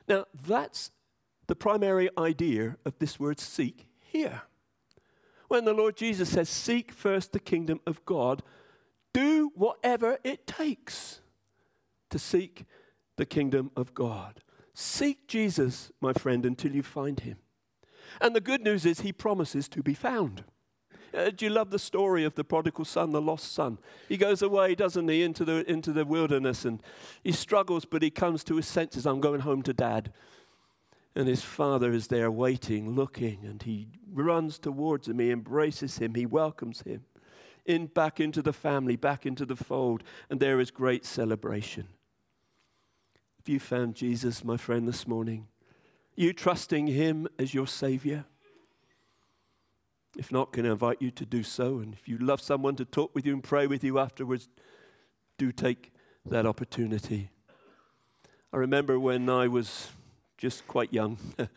Now, 0.07 0.27
that's 0.47 0.91
the 1.52 1.56
primary 1.56 2.09
idea 2.16 2.78
of 2.87 2.99
this 2.99 3.21
word 3.21 3.38
seek 3.38 3.87
here. 4.00 4.40
When 5.49 5.66
the 5.66 5.75
Lord 5.75 5.99
Jesus 5.99 6.30
says, 6.30 6.49
Seek 6.49 6.90
first 6.90 7.32
the 7.32 7.38
kingdom 7.38 7.78
of 7.87 8.02
God, 8.06 8.42
do 9.12 9.52
whatever 9.54 10.16
it 10.25 10.47
takes 10.47 11.21
to 12.09 12.18
seek 12.18 12.64
the 13.18 13.26
kingdom 13.26 13.71
of 13.76 13.92
God. 13.92 14.40
Seek 14.73 15.28
Jesus, 15.28 15.92
my 16.00 16.14
friend, 16.14 16.47
until 16.47 16.75
you 16.75 16.82
find 16.82 17.21
him. 17.21 17.37
And 18.18 18.35
the 18.35 18.40
good 18.40 18.62
news 18.62 18.87
is 18.87 19.00
he 19.00 19.12
promises 19.12 19.68
to 19.68 19.82
be 19.82 19.92
found. 19.92 20.44
Uh, 21.12 21.28
do 21.28 21.44
you 21.44 21.50
love 21.50 21.68
the 21.68 21.78
story 21.78 22.25
of 22.25 22.35
the 22.35 22.44
prodigal 22.44 22.87
son, 22.87 23.12
the 23.12 23.21
lost 23.21 23.52
son? 23.52 23.76
He 24.09 24.16
goes 24.16 24.40
away, 24.40 24.75
doesn't 24.75 25.06
he, 25.06 25.23
into 25.23 25.44
the, 25.44 25.71
into 25.71 25.92
the 25.92 26.06
wilderness 26.06 26.64
and 26.64 26.82
he 27.23 27.32
struggles, 27.32 27.85
but 27.85 28.00
he 28.00 28.09
comes 28.09 28.42
to 28.44 28.56
his 28.56 28.66
senses. 28.66 29.04
I'm 29.04 29.21
going 29.21 29.40
home 29.40 29.61
to 29.64 29.75
dad. 29.75 30.14
And 31.14 31.28
his 31.28 31.42
father 31.42 31.92
is 31.92 32.07
there 32.07 32.31
waiting, 32.31 32.95
looking, 32.95 33.40
and 33.45 33.62
he 33.62 33.88
runs 34.11 34.59
towards 34.59 35.09
him. 35.09 35.19
He 35.19 35.31
embraces 35.31 35.99
him. 35.99 36.14
He 36.14 36.26
welcomes 36.26 36.83
him 36.83 37.04
in 37.64 37.87
back 37.87 38.21
into 38.21 38.42
the 38.42 38.52
family, 38.52 38.97
back 38.97 39.26
into 39.26 39.47
the 39.47 39.57
fold, 39.57 40.02
and 40.28 40.40
there 40.40 40.61
is 40.61 40.71
great 40.71 41.04
celebration. 41.04 41.87
Have 43.38 43.49
you 43.49 43.61
found 43.61 43.95
Jesus, 43.95 44.45
my 44.45 44.57
friend, 44.57 44.87
this 44.87 45.07
morning? 45.07 45.47
Are 46.19 46.23
you 46.23 46.33
trusting 46.33 46.88
him 46.88 47.28
as 47.38 47.54
your 47.54 47.66
Savior? 47.66 48.25
If 50.16 50.31
not, 50.31 50.52
can 50.52 50.66
I 50.66 50.73
invite 50.73 51.00
you 51.00 51.11
to 51.12 51.25
do 51.25 51.42
so? 51.42 51.78
And 51.78 51.95
if 51.95 52.07
you 52.07 52.19
love 52.19 52.40
someone 52.40 52.76
to 52.76 52.85
talk 52.85 53.14
with 53.14 53.25
you 53.25 53.33
and 53.33 53.42
pray 53.42 53.66
with 53.66 53.83
you 53.83 53.99
afterwards, 53.99 54.49
do 55.38 55.52
take 55.52 55.92
that 56.26 56.47
opportunity. 56.47 57.31
I 58.52 58.59
remember 58.59 59.00
when 59.00 59.31
I 59.31 59.49
was 59.49 59.88
just 60.43 60.67
quite 60.67 60.93
young. 60.93 61.17
Was 61.39 61.49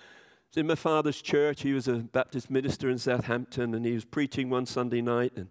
in 0.56 0.68
my 0.68 0.75
father's 0.75 1.22
church. 1.22 1.63
He 1.63 1.74
was 1.74 1.88
a 1.88 1.96
Baptist 1.96 2.50
minister 2.50 2.89
in 2.89 2.98
Southampton, 2.98 3.74
and 3.74 3.86
he 3.86 3.94
was 3.94 4.06
preaching 4.06 4.50
one 4.50 4.65
Sunday 4.65 5.01
night. 5.01 5.34
And 5.36 5.50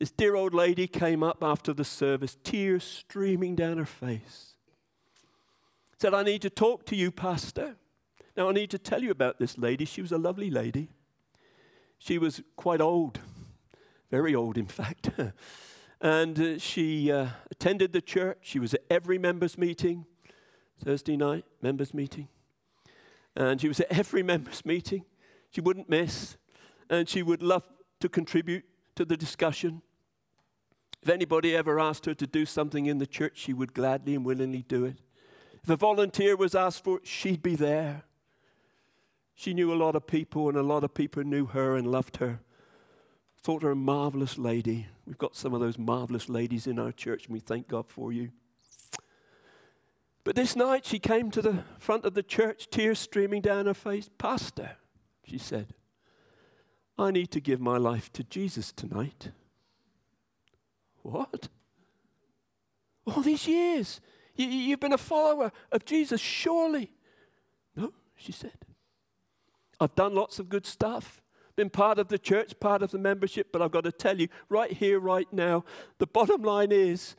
this 0.00 0.10
dear 0.10 0.34
old 0.34 0.54
lady 0.54 0.86
came 0.88 1.22
up 1.22 1.42
after 1.42 1.72
the 1.72 1.84
service, 1.84 2.36
tears 2.42 2.82
streaming 2.82 3.54
down 3.54 3.76
her 3.76 3.84
face 3.84 4.56
said, 5.98 6.14
I 6.14 6.22
need 6.22 6.42
to 6.42 6.50
talk 6.50 6.84
to 6.86 6.96
you, 6.96 7.10
Pastor. 7.10 7.76
Now, 8.36 8.48
I 8.48 8.52
need 8.52 8.70
to 8.70 8.78
tell 8.78 9.02
you 9.02 9.10
about 9.10 9.38
this 9.38 9.56
lady. 9.56 9.84
She 9.84 10.02
was 10.02 10.12
a 10.12 10.18
lovely 10.18 10.50
lady. 10.50 10.90
She 11.98 12.18
was 12.18 12.42
quite 12.54 12.82
old, 12.82 13.18
very 14.10 14.34
old, 14.34 14.58
in 14.58 14.66
fact. 14.66 15.10
and 16.00 16.38
uh, 16.38 16.58
she 16.58 17.10
uh, 17.10 17.28
attended 17.50 17.94
the 17.94 18.02
church. 18.02 18.38
She 18.42 18.58
was 18.58 18.74
at 18.74 18.82
every 18.90 19.16
members' 19.16 19.56
meeting, 19.56 20.04
Thursday 20.84 21.16
night, 21.16 21.46
members' 21.62 21.94
meeting. 21.94 22.28
And 23.36 23.60
she 23.60 23.68
was 23.68 23.80
at 23.80 23.92
every 23.92 24.22
members' 24.22 24.64
meeting. 24.64 25.04
She 25.50 25.60
wouldn't 25.60 25.88
miss. 25.88 26.36
And 26.88 27.08
she 27.08 27.22
would 27.22 27.42
love 27.42 27.64
to 28.00 28.08
contribute 28.08 28.64
to 28.94 29.04
the 29.04 29.16
discussion. 29.16 29.82
If 31.02 31.08
anybody 31.10 31.54
ever 31.54 31.78
asked 31.78 32.06
her 32.06 32.14
to 32.14 32.26
do 32.26 32.46
something 32.46 32.86
in 32.86 32.98
the 32.98 33.06
church, 33.06 33.36
she 33.36 33.52
would 33.52 33.74
gladly 33.74 34.14
and 34.14 34.24
willingly 34.24 34.62
do 34.62 34.84
it. 34.84 34.96
If 35.62 35.70
a 35.70 35.76
volunteer 35.76 36.36
was 36.36 36.54
asked 36.54 36.82
for, 36.82 37.00
she'd 37.04 37.42
be 37.42 37.56
there. 37.56 38.04
She 39.34 39.52
knew 39.52 39.72
a 39.72 39.76
lot 39.76 39.94
of 39.94 40.06
people, 40.06 40.48
and 40.48 40.56
a 40.56 40.62
lot 40.62 40.82
of 40.82 40.94
people 40.94 41.22
knew 41.22 41.46
her 41.46 41.76
and 41.76 41.86
loved 41.86 42.16
her. 42.16 42.40
Thought 43.42 43.62
her 43.62 43.72
a 43.72 43.76
marvelous 43.76 44.38
lady. 44.38 44.86
We've 45.06 45.18
got 45.18 45.36
some 45.36 45.52
of 45.52 45.60
those 45.60 45.78
marvelous 45.78 46.28
ladies 46.28 46.66
in 46.66 46.78
our 46.78 46.92
church, 46.92 47.26
and 47.26 47.34
we 47.34 47.40
thank 47.40 47.68
God 47.68 47.86
for 47.88 48.12
you. 48.12 48.30
But 50.26 50.34
this 50.34 50.56
night 50.56 50.84
she 50.84 50.98
came 50.98 51.30
to 51.30 51.40
the 51.40 51.62
front 51.78 52.04
of 52.04 52.14
the 52.14 52.22
church, 52.22 52.68
tears 52.68 52.98
streaming 52.98 53.42
down 53.42 53.66
her 53.66 53.74
face. 53.74 54.10
Pastor, 54.18 54.72
she 55.22 55.38
said, 55.38 55.68
I 56.98 57.12
need 57.12 57.30
to 57.30 57.40
give 57.40 57.60
my 57.60 57.76
life 57.76 58.12
to 58.14 58.24
Jesus 58.24 58.72
tonight. 58.72 59.30
What? 61.02 61.46
All 63.06 63.22
these 63.22 63.46
years, 63.46 64.00
you, 64.34 64.70
have 64.70 64.80
been 64.80 64.92
a 64.92 64.98
follower 64.98 65.52
of 65.70 65.84
Jesus, 65.84 66.20
surely. 66.20 66.90
No, 67.76 67.92
she 68.16 68.32
said. 68.32 68.58
I've 69.78 69.94
done 69.94 70.16
lots 70.16 70.40
of 70.40 70.48
good 70.48 70.66
stuff, 70.66 71.22
been 71.54 71.70
part 71.70 72.00
of 72.00 72.08
the 72.08 72.18
church, 72.18 72.58
part 72.58 72.82
of 72.82 72.90
the 72.90 72.98
membership, 72.98 73.52
but 73.52 73.62
I've 73.62 73.70
got 73.70 73.84
to 73.84 73.92
tell 73.92 74.18
you 74.20 74.26
right 74.48 74.72
here, 74.72 74.98
right 74.98 75.32
now, 75.32 75.64
the 75.98 76.06
bottom 76.08 76.42
line 76.42 76.72
is 76.72 77.14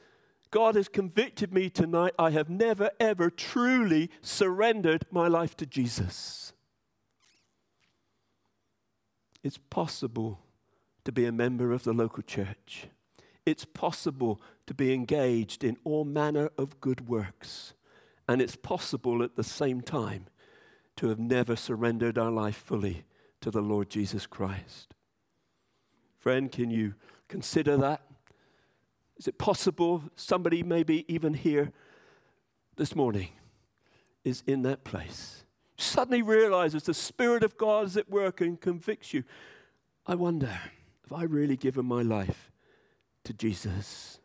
God 0.52 0.76
has 0.76 0.88
convicted 0.88 1.54
me 1.54 1.70
tonight. 1.70 2.14
I 2.18 2.32
have 2.32 2.50
never, 2.50 2.92
ever 3.00 3.30
truly 3.30 4.10
surrendered 4.22 5.06
my 5.12 5.28
life 5.28 5.56
to 5.58 5.66
Jesus. 5.66 6.54
It's 9.44 9.60
possible 9.70 10.40
to 11.06 11.12
be 11.12 11.26
a 11.26 11.32
member 11.32 11.72
of 11.72 11.84
the 11.84 11.94
local 11.94 12.24
church 12.24 12.88
it's 13.48 13.64
possible 13.64 14.42
to 14.66 14.74
be 14.74 14.94
engaged 14.94 15.64
in 15.64 15.78
all 15.86 16.04
manner 16.04 16.52
of 16.58 16.82
good 16.82 17.08
works. 17.08 17.74
And 18.28 18.42
it's 18.42 18.58
possible 18.58 19.24
at 19.24 19.38
the 19.38 19.44
same 19.44 19.80
time 19.82 20.26
to 20.98 21.08
have 21.08 21.18
never 21.18 21.56
surrendered 21.56 22.18
our 22.18 22.30
life 22.30 22.58
fully 22.58 23.06
to 23.40 23.50
the 23.50 23.62
Lord 23.62 23.90
Jesus 23.90 24.28
Christ. 24.28 24.94
Friend, 26.20 26.52
can 26.52 26.70
you 26.70 26.96
consider 27.30 27.78
that? 27.78 28.02
Is 29.18 29.28
it 29.28 29.38
possible 29.38 30.04
somebody, 30.16 30.64
maybe 30.64 31.06
even 31.08 31.34
here 31.34 31.72
this 32.76 32.96
morning, 32.96 33.30
is 34.24 34.44
in 34.46 34.62
that 34.64 34.84
place? 34.84 35.44
Suddenly 35.78 36.22
realizes 36.22 36.84
the 36.84 36.94
Spirit 36.94 37.44
of 37.44 37.58
God 37.58 37.86
is 37.86 37.98
at 37.98 38.10
work 38.10 38.42
and 38.42 38.60
convicts 38.60 39.14
you. 39.14 39.24
I 40.06 40.16
wonder, 40.16 40.48
have 40.48 41.14
I 41.14 41.24
really 41.24 41.58
given 41.58 41.86
my 41.86 42.02
life 42.02 42.52
to 43.24 43.34
Jesus. 43.34 44.20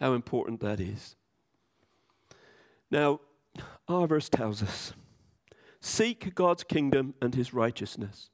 How 0.00 0.14
important 0.14 0.60
that 0.60 0.80
is. 0.80 1.16
Now, 2.90 3.20
our 3.88 4.06
verse 4.06 4.28
tells 4.28 4.62
us 4.62 4.92
seek 5.80 6.34
God's 6.34 6.64
kingdom 6.64 7.14
and 7.20 7.34
his 7.34 7.52
righteousness. 7.52 8.30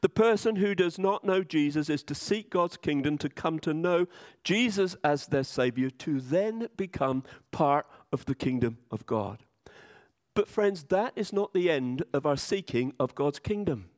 The 0.00 0.08
person 0.08 0.56
who 0.56 0.74
does 0.74 0.98
not 0.98 1.24
know 1.24 1.42
Jesus 1.42 1.90
is 1.90 2.02
to 2.04 2.14
seek 2.14 2.50
God's 2.50 2.76
kingdom, 2.76 3.18
to 3.18 3.28
come 3.28 3.58
to 3.60 3.74
know 3.74 4.06
Jesus 4.44 4.96
as 5.02 5.26
their 5.26 5.44
Savior, 5.44 5.90
to 5.90 6.20
then 6.20 6.68
become 6.76 7.24
part 7.50 7.86
of 8.12 8.24
the 8.26 8.34
kingdom 8.34 8.78
of 8.90 9.04
God. 9.06 9.40
But, 10.34 10.48
friends, 10.48 10.84
that 10.84 11.12
is 11.16 11.32
not 11.32 11.54
the 11.54 11.70
end 11.70 12.04
of 12.12 12.26
our 12.26 12.36
seeking 12.36 12.92
of 12.98 13.14
God's 13.14 13.38
kingdom. 13.38 13.90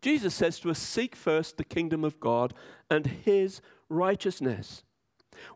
Jesus 0.00 0.34
says 0.34 0.60
to 0.60 0.70
us, 0.70 0.78
Seek 0.78 1.16
first 1.16 1.56
the 1.56 1.64
kingdom 1.64 2.04
of 2.04 2.20
God 2.20 2.54
and 2.90 3.06
his 3.06 3.60
righteousness. 3.88 4.82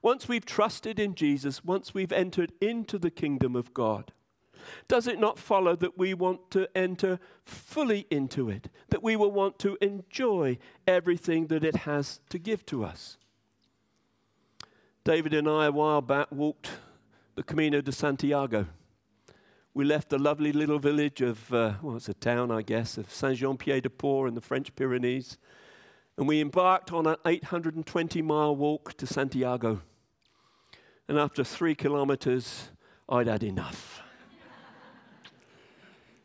Once 0.00 0.28
we've 0.28 0.46
trusted 0.46 0.98
in 0.98 1.14
Jesus, 1.14 1.64
once 1.64 1.94
we've 1.94 2.12
entered 2.12 2.52
into 2.60 2.98
the 2.98 3.10
kingdom 3.10 3.56
of 3.56 3.74
God, 3.74 4.12
does 4.88 5.06
it 5.06 5.18
not 5.18 5.38
follow 5.38 5.76
that 5.76 5.98
we 5.98 6.14
want 6.14 6.50
to 6.50 6.68
enter 6.76 7.18
fully 7.44 8.06
into 8.10 8.48
it, 8.48 8.68
that 8.88 9.02
we 9.02 9.16
will 9.16 9.30
want 9.30 9.58
to 9.60 9.76
enjoy 9.80 10.58
everything 10.86 11.46
that 11.48 11.64
it 11.64 11.76
has 11.76 12.20
to 12.30 12.38
give 12.38 12.64
to 12.66 12.84
us? 12.84 13.16
David 15.04 15.34
and 15.34 15.48
I, 15.48 15.66
a 15.66 15.72
while 15.72 16.00
back, 16.00 16.30
walked 16.30 16.70
the 17.34 17.42
Camino 17.42 17.80
de 17.80 17.92
Santiago 17.92 18.66
we 19.74 19.84
left 19.84 20.10
the 20.10 20.18
lovely 20.18 20.52
little 20.52 20.78
village 20.78 21.22
of, 21.22 21.52
uh, 21.52 21.74
well, 21.80 21.96
it's 21.96 22.08
a 22.08 22.14
town, 22.14 22.50
I 22.50 22.60
guess, 22.60 22.98
of 22.98 23.10
Saint 23.10 23.38
Jean 23.38 23.56
Pied 23.56 23.84
de 23.84 23.90
Port 23.90 24.28
in 24.28 24.34
the 24.34 24.40
French 24.40 24.74
Pyrenees. 24.74 25.38
And 26.18 26.28
we 26.28 26.42
embarked 26.42 26.92
on 26.92 27.06
an 27.06 27.16
820 27.24 28.20
mile 28.20 28.54
walk 28.54 28.94
to 28.98 29.06
Santiago. 29.06 29.80
And 31.08 31.18
after 31.18 31.42
three 31.42 31.74
kilometers, 31.74 32.70
I'd 33.08 33.28
had 33.28 33.42
enough. 33.42 34.02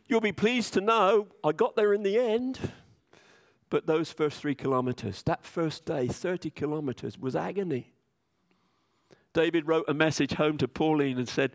You'll 0.08 0.22
be 0.22 0.32
pleased 0.32 0.74
to 0.74 0.82
know 0.82 1.28
I 1.44 1.52
got 1.52 1.76
there 1.76 1.94
in 1.94 2.04
the 2.04 2.18
end. 2.18 2.60
But 3.70 3.86
those 3.86 4.12
first 4.12 4.40
three 4.40 4.56
kilometers, 4.56 5.24
that 5.24 5.44
first 5.44 5.86
day, 5.86 6.08
30 6.08 6.52
kilometers, 6.52 7.18
was 7.18 7.36
agony. 7.36 7.92
David 9.34 9.68
wrote 9.68 9.86
a 9.88 9.94
message 9.94 10.34
home 10.34 10.58
to 10.60 10.68
Pauline 10.68 11.18
and 11.18 11.28
said, 11.28 11.52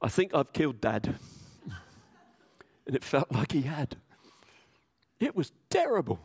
I 0.00 0.08
think 0.08 0.34
I've 0.34 0.52
killed 0.52 0.80
dad. 0.80 1.16
and 2.86 2.94
it 2.94 3.02
felt 3.02 3.32
like 3.32 3.52
he 3.52 3.62
had. 3.62 3.96
It 5.18 5.34
was 5.34 5.52
terrible. 5.68 6.20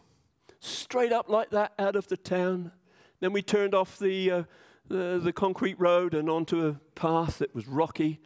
Straight 0.59 1.11
up 1.11 1.29
like 1.29 1.49
that 1.49 1.73
out 1.79 1.95
of 1.95 2.07
the 2.07 2.17
town. 2.17 2.71
Then 3.19 3.33
we 3.33 3.41
turned 3.41 3.73
off 3.73 3.97
the, 3.97 4.31
uh, 4.31 4.43
the, 4.87 5.19
the 5.21 5.33
concrete 5.33 5.79
road 5.79 6.13
and 6.13 6.29
onto 6.29 6.65
a 6.65 6.73
path 6.93 7.39
that 7.39 7.55
was 7.55 7.67
rocky. 7.67 8.21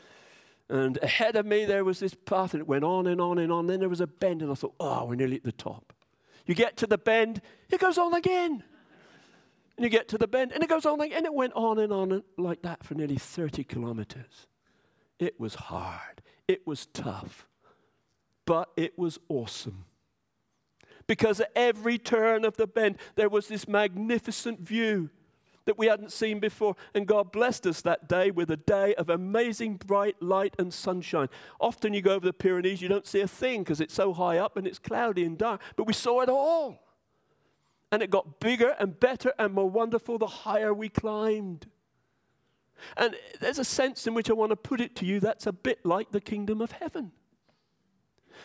And 0.69 0.97
ahead 1.01 1.35
of 1.35 1.45
me, 1.45 1.65
there 1.65 1.83
was 1.83 1.99
this 1.99 2.13
path, 2.13 2.53
and 2.53 2.61
it 2.61 2.67
went 2.67 2.83
on 2.83 3.07
and 3.07 3.19
on 3.19 3.39
and 3.39 3.51
on. 3.51 3.67
Then 3.67 3.79
there 3.79 3.89
was 3.89 4.01
a 4.01 4.07
bend, 4.07 4.41
and 4.41 4.51
I 4.51 4.53
thought, 4.53 4.75
oh, 4.79 5.05
we're 5.05 5.15
nearly 5.15 5.37
at 5.37 5.43
the 5.43 5.51
top. 5.51 5.93
You 6.45 6.55
get 6.55 6.77
to 6.77 6.87
the 6.87 6.97
bend, 6.97 7.41
it 7.69 7.79
goes 7.79 7.97
on 7.97 8.13
again. 8.13 8.63
And 9.77 9.83
you 9.83 9.89
get 9.89 10.07
to 10.09 10.17
the 10.17 10.27
bend, 10.27 10.51
and 10.51 10.63
it 10.63 10.69
goes 10.69 10.85
on 10.85 10.99
again. 11.01 11.17
And 11.17 11.25
it 11.25 11.33
went 11.33 11.53
on 11.53 11.79
and 11.79 11.91
on 11.91 12.23
like 12.37 12.61
that 12.63 12.83
for 12.83 12.93
nearly 12.93 13.17
30 13.17 13.63
kilometers. 13.63 14.47
It 15.17 15.39
was 15.39 15.55
hard, 15.55 16.21
it 16.47 16.65
was 16.67 16.85
tough, 16.87 17.47
but 18.45 18.69
it 18.77 18.97
was 18.97 19.19
awesome. 19.27 19.85
Because 21.07 21.39
at 21.41 21.51
every 21.55 21.97
turn 21.97 22.45
of 22.45 22.57
the 22.57 22.67
bend, 22.67 22.97
there 23.15 23.29
was 23.29 23.47
this 23.47 23.67
magnificent 23.67 24.59
view 24.59 25.09
that 25.69 25.77
we 25.77 25.85
hadn't 25.85 26.11
seen 26.11 26.39
before. 26.39 26.75
And 26.95 27.05
God 27.05 27.31
blessed 27.31 27.67
us 27.67 27.81
that 27.81 28.09
day 28.09 28.31
with 28.31 28.49
a 28.49 28.57
day 28.57 28.95
of 28.95 29.07
amazing 29.07 29.75
bright 29.75 30.19
light 30.19 30.55
and 30.57 30.73
sunshine. 30.73 31.27
Often 31.59 31.93
you 31.93 32.01
go 32.01 32.15
over 32.15 32.25
the 32.25 32.33
Pyrenees, 32.33 32.81
you 32.81 32.87
don't 32.87 33.05
see 33.05 33.21
a 33.21 33.27
thing 33.27 33.61
because 33.61 33.79
it's 33.79 33.93
so 33.93 34.11
high 34.11 34.39
up 34.39 34.57
and 34.57 34.65
it's 34.65 34.79
cloudy 34.79 35.23
and 35.23 35.37
dark, 35.37 35.61
but 35.75 35.85
we 35.85 35.93
saw 35.93 36.21
it 36.21 36.29
all. 36.29 36.81
And 37.91 38.01
it 38.01 38.09
got 38.09 38.39
bigger 38.39 38.75
and 38.79 38.99
better 38.99 39.31
and 39.37 39.53
more 39.53 39.69
wonderful 39.69 40.17
the 40.17 40.25
higher 40.25 40.73
we 40.73 40.89
climbed. 40.89 41.67
And 42.97 43.15
there's 43.39 43.59
a 43.59 43.63
sense 43.63 44.07
in 44.07 44.15
which 44.15 44.31
I 44.31 44.33
want 44.33 44.49
to 44.49 44.55
put 44.55 44.81
it 44.81 44.95
to 44.95 45.05
you 45.05 45.19
that's 45.19 45.45
a 45.45 45.53
bit 45.53 45.85
like 45.85 46.11
the 46.11 46.21
kingdom 46.21 46.61
of 46.61 46.71
heaven. 46.71 47.11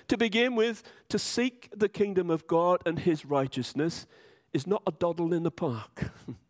To 0.09 0.19
begin 0.19 0.57
with, 0.57 0.83
to 1.09 1.19
seek 1.19 1.71
the 1.75 1.89
kingdom 1.89 2.29
of 2.29 2.47
God 2.47 2.83
and 2.85 2.99
his 2.99 3.25
righteousness 3.25 4.07
is 4.53 4.67
not 4.67 4.83
a 4.87 4.93
doddle 4.93 5.33
in 5.33 5.43
the 5.43 5.51
park. 5.51 6.11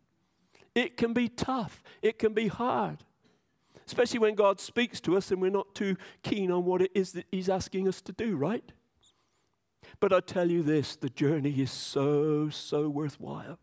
It 0.75 0.97
can 0.97 1.13
be 1.13 1.29
tough, 1.29 1.83
it 2.03 2.19
can 2.19 2.35
be 2.35 2.49
hard. 2.49 2.99
Especially 3.87 4.19
when 4.19 4.35
God 4.35 4.61
speaks 4.61 5.01
to 5.03 5.17
us 5.17 5.31
and 5.31 5.43
we're 5.43 5.51
not 5.51 5.75
too 5.75 5.97
keen 6.23 6.51
on 6.51 6.65
what 6.65 6.81
it 6.81 6.91
is 6.95 7.13
that 7.13 7.27
He's 7.31 7.49
asking 7.49 7.87
us 7.87 8.01
to 8.03 8.13
do, 8.13 8.37
right? 8.37 8.73
But 10.01 10.13
I 10.13 10.21
tell 10.21 10.51
you 10.51 10.63
this 10.63 10.97
the 10.97 11.11
journey 11.11 11.61
is 11.61 11.71
so, 11.71 12.49
so 12.49 12.89
worthwhile. 12.89 13.59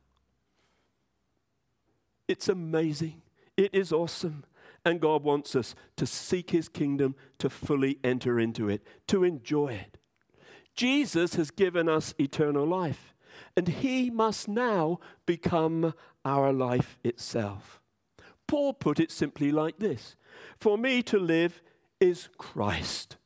It's 2.27 2.47
amazing. 2.47 3.23
It 3.57 3.73
is 3.73 3.91
awesome. 3.91 4.45
And 4.85 5.01
God 5.01 5.23
wants 5.23 5.55
us 5.55 5.75
to 5.97 6.05
seek 6.05 6.51
His 6.51 6.69
kingdom, 6.69 7.15
to 7.39 7.49
fully 7.49 7.99
enter 8.03 8.39
into 8.39 8.69
it, 8.69 8.81
to 9.07 9.23
enjoy 9.23 9.73
it. 9.73 9.97
Jesus 10.73 11.35
has 11.35 11.51
given 11.51 11.89
us 11.89 12.15
eternal 12.19 12.65
life, 12.65 13.13
and 13.55 13.67
He 13.67 14.09
must 14.09 14.47
now 14.47 14.99
become 15.25 15.93
our 16.25 16.51
life 16.51 16.97
itself. 17.03 17.81
Paul 18.47 18.73
put 18.73 18.99
it 18.99 19.11
simply 19.11 19.51
like 19.51 19.79
this 19.79 20.15
For 20.57 20.77
me 20.77 21.01
to 21.03 21.17
live 21.17 21.61
is 21.99 22.29
Christ. 22.37 23.17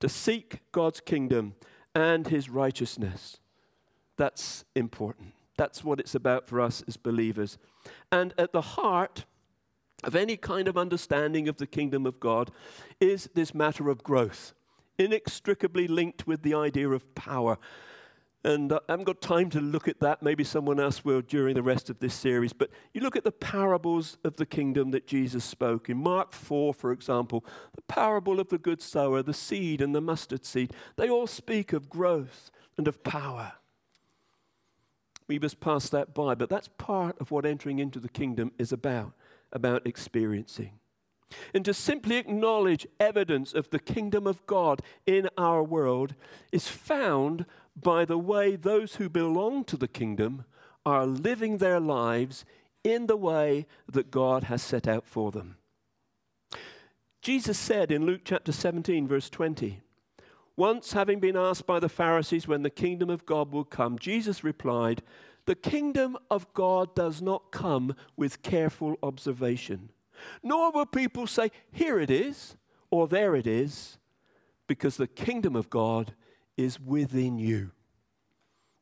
To 0.00 0.08
seek 0.08 0.60
God's 0.72 1.00
kingdom 1.00 1.54
and 1.94 2.26
his 2.26 2.50
righteousness. 2.50 3.38
That's 4.16 4.64
important. 4.74 5.34
That's 5.56 5.84
what 5.84 6.00
it's 6.00 6.14
about 6.14 6.48
for 6.48 6.60
us 6.60 6.82
as 6.88 6.96
believers. 6.96 7.58
And 8.10 8.34
at 8.36 8.52
the 8.52 8.62
heart 8.62 9.24
of 10.04 10.16
any 10.16 10.36
kind 10.36 10.66
of 10.66 10.76
understanding 10.76 11.48
of 11.48 11.58
the 11.58 11.66
kingdom 11.66 12.06
of 12.06 12.18
God 12.18 12.50
is 13.00 13.30
this 13.34 13.54
matter 13.54 13.88
of 13.88 14.02
growth, 14.02 14.54
inextricably 14.98 15.86
linked 15.86 16.26
with 16.26 16.42
the 16.42 16.54
idea 16.54 16.88
of 16.88 17.14
power 17.14 17.58
and 18.44 18.72
I 18.72 18.80
haven't 18.88 19.04
got 19.04 19.20
time 19.20 19.50
to 19.50 19.60
look 19.60 19.86
at 19.86 20.00
that. 20.00 20.22
Maybe 20.22 20.42
someone 20.42 20.80
else 20.80 21.04
will 21.04 21.20
during 21.20 21.54
the 21.54 21.62
rest 21.62 21.88
of 21.90 22.00
this 22.00 22.14
series. 22.14 22.52
But 22.52 22.70
you 22.92 23.00
look 23.00 23.14
at 23.14 23.22
the 23.22 23.30
parables 23.30 24.18
of 24.24 24.36
the 24.36 24.46
kingdom 24.46 24.90
that 24.90 25.06
Jesus 25.06 25.44
spoke. 25.44 25.88
In 25.88 25.98
Mark 25.98 26.32
4, 26.32 26.74
for 26.74 26.90
example, 26.90 27.44
the 27.76 27.82
parable 27.82 28.40
of 28.40 28.48
the 28.48 28.58
good 28.58 28.82
sower, 28.82 29.22
the 29.22 29.32
seed, 29.34 29.80
and 29.80 29.94
the 29.94 30.00
mustard 30.00 30.44
seed, 30.44 30.72
they 30.96 31.08
all 31.08 31.28
speak 31.28 31.72
of 31.72 31.88
growth 31.88 32.50
and 32.76 32.88
of 32.88 33.04
power. 33.04 33.52
We 35.28 35.38
must 35.38 35.60
pass 35.60 35.88
that 35.90 36.12
by, 36.12 36.34
but 36.34 36.48
that's 36.48 36.68
part 36.68 37.20
of 37.20 37.30
what 37.30 37.46
entering 37.46 37.78
into 37.78 38.00
the 38.00 38.08
kingdom 38.08 38.50
is 38.58 38.72
about, 38.72 39.12
about 39.52 39.86
experiencing. 39.86 40.80
And 41.54 41.64
to 41.64 41.72
simply 41.72 42.16
acknowledge 42.16 42.86
evidence 43.00 43.54
of 43.54 43.70
the 43.70 43.78
kingdom 43.78 44.26
of 44.26 44.44
God 44.46 44.82
in 45.06 45.28
our 45.38 45.62
world 45.62 46.14
is 46.50 46.68
found 46.68 47.46
by 47.74 48.04
the 48.04 48.18
way 48.18 48.56
those 48.56 48.96
who 48.96 49.08
belong 49.08 49.64
to 49.64 49.76
the 49.76 49.88
kingdom 49.88 50.44
are 50.84 51.06
living 51.06 51.58
their 51.58 51.80
lives 51.80 52.44
in 52.84 53.06
the 53.06 53.16
way 53.16 53.66
that 53.90 54.10
God 54.10 54.44
has 54.44 54.62
set 54.62 54.88
out 54.88 55.06
for 55.06 55.30
them. 55.30 55.56
Jesus 57.20 57.56
said 57.58 57.92
in 57.92 58.04
Luke 58.04 58.22
chapter 58.24 58.50
17, 58.50 59.06
verse 59.06 59.30
20, 59.30 59.80
Once 60.56 60.92
having 60.92 61.20
been 61.20 61.36
asked 61.36 61.66
by 61.66 61.78
the 61.78 61.88
Pharisees 61.88 62.48
when 62.48 62.62
the 62.62 62.70
kingdom 62.70 63.08
of 63.08 63.24
God 63.24 63.52
will 63.52 63.64
come, 63.64 63.98
Jesus 63.98 64.42
replied, 64.42 65.02
The 65.46 65.54
kingdom 65.54 66.18
of 66.30 66.52
God 66.52 66.94
does 66.96 67.22
not 67.22 67.52
come 67.52 67.94
with 68.16 68.42
careful 68.42 68.96
observation, 69.02 69.90
nor 70.42 70.72
will 70.72 70.86
people 70.86 71.28
say, 71.28 71.52
Here 71.70 72.00
it 72.00 72.10
is, 72.10 72.56
or 72.90 73.06
there 73.06 73.36
it 73.36 73.46
is, 73.46 73.98
because 74.66 74.96
the 74.96 75.06
kingdom 75.06 75.54
of 75.54 75.70
God 75.70 76.14
is 76.56 76.80
within 76.80 77.38
you. 77.38 77.70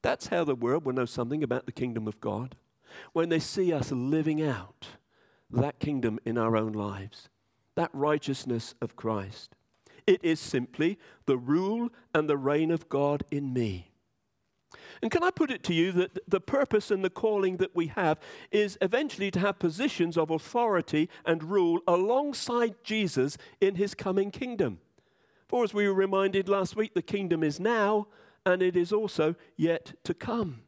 That's 0.03 0.29
how 0.29 0.45
the 0.45 0.55
world 0.55 0.85
will 0.85 0.95
know 0.95 1.05
something 1.05 1.43
about 1.43 1.67
the 1.67 1.73
kingdom 1.73 2.09
of 2.09 2.21
God 2.21 2.57
when 3.13 3.29
they 3.29 3.39
see 3.39 3.73
us 3.73 3.93
living 3.93 4.43
out 4.43 4.89
that 5.51 5.79
kingdom 5.79 6.19
in 6.25 6.39
our 6.39 6.57
own 6.57 6.73
lives, 6.73 7.29
that 7.75 7.91
righteousness 7.93 8.75
of 8.81 8.97
Christ. 8.97 9.55
It 10.07 10.25
is 10.25 10.41
simply 10.41 10.99
the 11.27 11.37
rule 11.37 11.91
and 12.15 12.29
the 12.29 12.37
reign 12.37 12.71
of 12.71 12.89
God 12.89 13.25
in 13.31 13.53
me. 13.53 13.91
And 15.03 15.11
can 15.11 15.25
I 15.25 15.31
put 15.31 15.51
it 15.51 15.63
to 15.65 15.75
you 15.75 15.93
that 15.93 16.19
the 16.29 16.41
purpose 16.41 16.91
and 16.91 17.05
the 17.05 17.11
calling 17.11 17.57
that 17.57 17.75
we 17.75 17.89
have 17.89 18.19
is 18.51 18.79
eventually 18.81 19.31
to 19.33 19.41
have 19.41 19.59
positions 19.59 20.17
of 20.17 20.31
authority 20.31 21.09
and 21.25 21.43
rule 21.43 21.81
alongside 21.89 22.77
Jesus 22.85 23.37
in 23.61 23.75
his 23.77 23.95
coming 23.95 24.31
kingdom? 24.31 24.79
For 25.51 25.65
as 25.65 25.75
we 25.75 25.89
were 25.89 25.95
reminded 25.95 26.49
last 26.49 26.77
week, 26.77 26.95
the 26.95 27.03
kingdom 27.03 27.43
is 27.43 27.59
now 27.59 28.07
and 28.47 28.63
it 28.63 28.77
is 28.77 28.93
also 28.93 29.35
yet 29.57 29.95
to 30.05 30.15
come. 30.15 30.63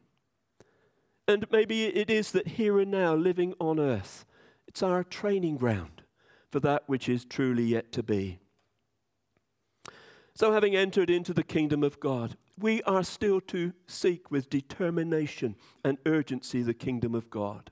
And 1.25 1.49
maybe 1.49 1.85
it 1.85 2.09
is 2.09 2.33
that 2.33 2.49
here 2.49 2.77
and 2.81 2.91
now, 2.91 3.15
living 3.15 3.53
on 3.61 3.79
earth, 3.79 4.25
it's 4.67 4.83
our 4.83 5.05
training 5.05 5.55
ground 5.55 6.01
for 6.51 6.59
that 6.59 6.83
which 6.87 7.07
is 7.07 7.23
truly 7.23 7.63
yet 7.63 7.93
to 7.93 8.03
be. 8.03 8.39
So, 10.35 10.51
having 10.51 10.75
entered 10.75 11.09
into 11.09 11.33
the 11.33 11.43
kingdom 11.43 11.81
of 11.81 12.01
God, 12.01 12.35
we 12.59 12.83
are 12.83 13.05
still 13.05 13.39
to 13.39 13.71
seek 13.87 14.31
with 14.31 14.49
determination 14.49 15.55
and 15.85 15.97
urgency 16.05 16.61
the 16.61 16.73
kingdom 16.73 17.15
of 17.15 17.29
God. 17.29 17.71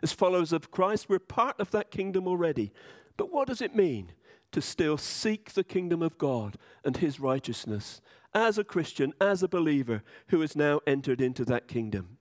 As 0.00 0.12
followers 0.12 0.52
of 0.52 0.70
Christ, 0.70 1.08
we're 1.08 1.18
part 1.18 1.58
of 1.58 1.72
that 1.72 1.90
kingdom 1.90 2.28
already. 2.28 2.72
But 3.16 3.32
what 3.32 3.48
does 3.48 3.60
it 3.60 3.74
mean 3.74 4.12
to 4.52 4.60
still 4.60 4.96
seek 4.96 5.52
the 5.52 5.64
kingdom 5.64 6.02
of 6.02 6.18
God 6.18 6.56
and 6.84 6.96
his 6.96 7.20
righteousness 7.20 8.00
as 8.34 8.58
a 8.58 8.64
Christian, 8.64 9.12
as 9.20 9.42
a 9.42 9.48
believer 9.48 10.02
who 10.28 10.40
has 10.40 10.54
now 10.54 10.80
entered 10.86 11.20
into 11.20 11.44
that 11.46 11.68
kingdom. 11.68 12.18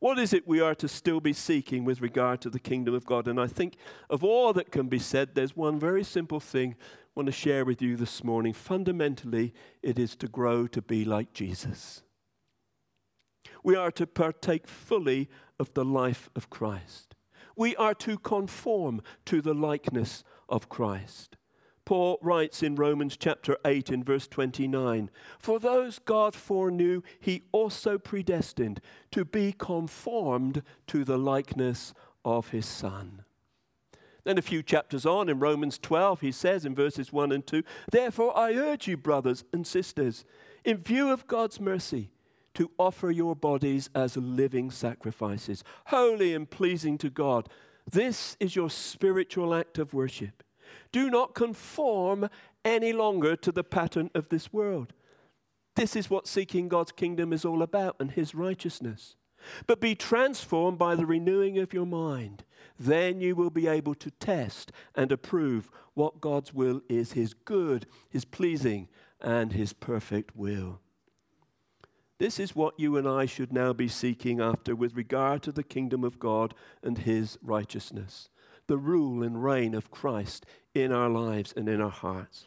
What 0.00 0.18
is 0.18 0.32
it 0.32 0.48
we 0.48 0.60
are 0.60 0.74
to 0.76 0.88
still 0.88 1.20
be 1.20 1.34
seeking 1.34 1.84
with 1.84 2.00
regard 2.00 2.40
to 2.40 2.50
the 2.50 2.58
kingdom 2.58 2.94
of 2.94 3.04
God? 3.04 3.28
And 3.28 3.38
I 3.38 3.46
think 3.46 3.76
of 4.08 4.24
all 4.24 4.52
that 4.54 4.72
can 4.72 4.88
be 4.88 4.98
said, 4.98 5.34
there's 5.34 5.54
one 5.54 5.78
very 5.78 6.02
simple 6.02 6.40
thing 6.40 6.74
I 6.80 6.84
want 7.14 7.26
to 7.26 7.32
share 7.32 7.66
with 7.66 7.82
you 7.82 7.96
this 7.96 8.24
morning. 8.24 8.54
Fundamentally, 8.54 9.52
it 9.82 9.98
is 9.98 10.16
to 10.16 10.26
grow 10.26 10.66
to 10.68 10.80
be 10.80 11.04
like 11.04 11.34
Jesus. 11.34 12.02
We 13.62 13.76
are 13.76 13.90
to 13.90 14.06
partake 14.06 14.66
fully 14.66 15.28
of 15.58 15.74
the 15.74 15.84
life 15.84 16.30
of 16.34 16.48
Christ. 16.48 17.14
We 17.54 17.76
are 17.76 17.94
to 17.96 18.16
conform 18.16 19.02
to 19.26 19.42
the 19.42 19.52
likeness 19.52 20.24
of 20.50 20.68
Christ. 20.68 21.36
Paul 21.84 22.18
writes 22.22 22.62
in 22.62 22.76
Romans 22.76 23.16
chapter 23.16 23.56
8 23.64 23.90
in 23.90 24.04
verse 24.04 24.28
29 24.28 25.10
For 25.38 25.58
those 25.58 25.98
God 25.98 26.34
foreknew, 26.34 27.02
he 27.18 27.44
also 27.52 27.98
predestined 27.98 28.80
to 29.10 29.24
be 29.24 29.52
conformed 29.52 30.62
to 30.88 31.04
the 31.04 31.18
likeness 31.18 31.94
of 32.24 32.50
his 32.50 32.66
Son. 32.66 33.24
Then 34.24 34.38
a 34.38 34.42
few 34.42 34.62
chapters 34.62 35.06
on 35.06 35.28
in 35.28 35.40
Romans 35.40 35.78
12, 35.78 36.20
he 36.20 36.32
says 36.32 36.64
in 36.64 36.74
verses 36.74 37.12
1 37.12 37.32
and 37.32 37.46
2 37.46 37.62
Therefore, 37.90 38.36
I 38.36 38.52
urge 38.52 38.86
you, 38.86 38.96
brothers 38.96 39.44
and 39.52 39.66
sisters, 39.66 40.24
in 40.64 40.76
view 40.76 41.10
of 41.10 41.26
God's 41.26 41.58
mercy, 41.58 42.10
to 42.54 42.70
offer 42.78 43.10
your 43.10 43.34
bodies 43.34 43.88
as 43.94 44.16
living 44.16 44.70
sacrifices, 44.70 45.64
holy 45.86 46.34
and 46.34 46.50
pleasing 46.50 46.98
to 46.98 47.08
God. 47.08 47.48
This 47.90 48.36
is 48.40 48.56
your 48.56 48.70
spiritual 48.70 49.54
act 49.54 49.78
of 49.78 49.94
worship. 49.94 50.42
Do 50.92 51.10
not 51.10 51.34
conform 51.34 52.28
any 52.64 52.92
longer 52.92 53.36
to 53.36 53.52
the 53.52 53.64
pattern 53.64 54.10
of 54.14 54.28
this 54.28 54.52
world. 54.52 54.92
This 55.76 55.96
is 55.96 56.10
what 56.10 56.26
seeking 56.26 56.68
God's 56.68 56.92
kingdom 56.92 57.32
is 57.32 57.44
all 57.44 57.62
about 57.62 57.96
and 58.00 58.10
his 58.10 58.34
righteousness. 58.34 59.16
But 59.66 59.80
be 59.80 59.94
transformed 59.94 60.78
by 60.78 60.94
the 60.94 61.06
renewing 61.06 61.58
of 61.58 61.72
your 61.72 61.86
mind. 61.86 62.44
Then 62.78 63.20
you 63.20 63.34
will 63.34 63.50
be 63.50 63.66
able 63.66 63.94
to 63.94 64.10
test 64.10 64.72
and 64.94 65.10
approve 65.10 65.70
what 65.94 66.20
God's 66.20 66.52
will 66.52 66.82
is 66.88 67.12
his 67.12 67.32
good, 67.32 67.86
his 68.10 68.24
pleasing, 68.24 68.88
and 69.20 69.52
his 69.52 69.72
perfect 69.72 70.36
will. 70.36 70.80
This 72.20 72.38
is 72.38 72.54
what 72.54 72.78
you 72.78 72.98
and 72.98 73.08
I 73.08 73.24
should 73.24 73.50
now 73.50 73.72
be 73.72 73.88
seeking 73.88 74.42
after 74.42 74.76
with 74.76 74.94
regard 74.94 75.42
to 75.44 75.52
the 75.52 75.62
kingdom 75.62 76.04
of 76.04 76.18
God 76.18 76.52
and 76.82 76.98
his 76.98 77.38
righteousness, 77.40 78.28
the 78.66 78.76
rule 78.76 79.22
and 79.22 79.42
reign 79.42 79.74
of 79.74 79.90
Christ 79.90 80.44
in 80.74 80.92
our 80.92 81.08
lives 81.08 81.54
and 81.56 81.66
in 81.66 81.80
our 81.80 81.88
hearts. 81.88 82.44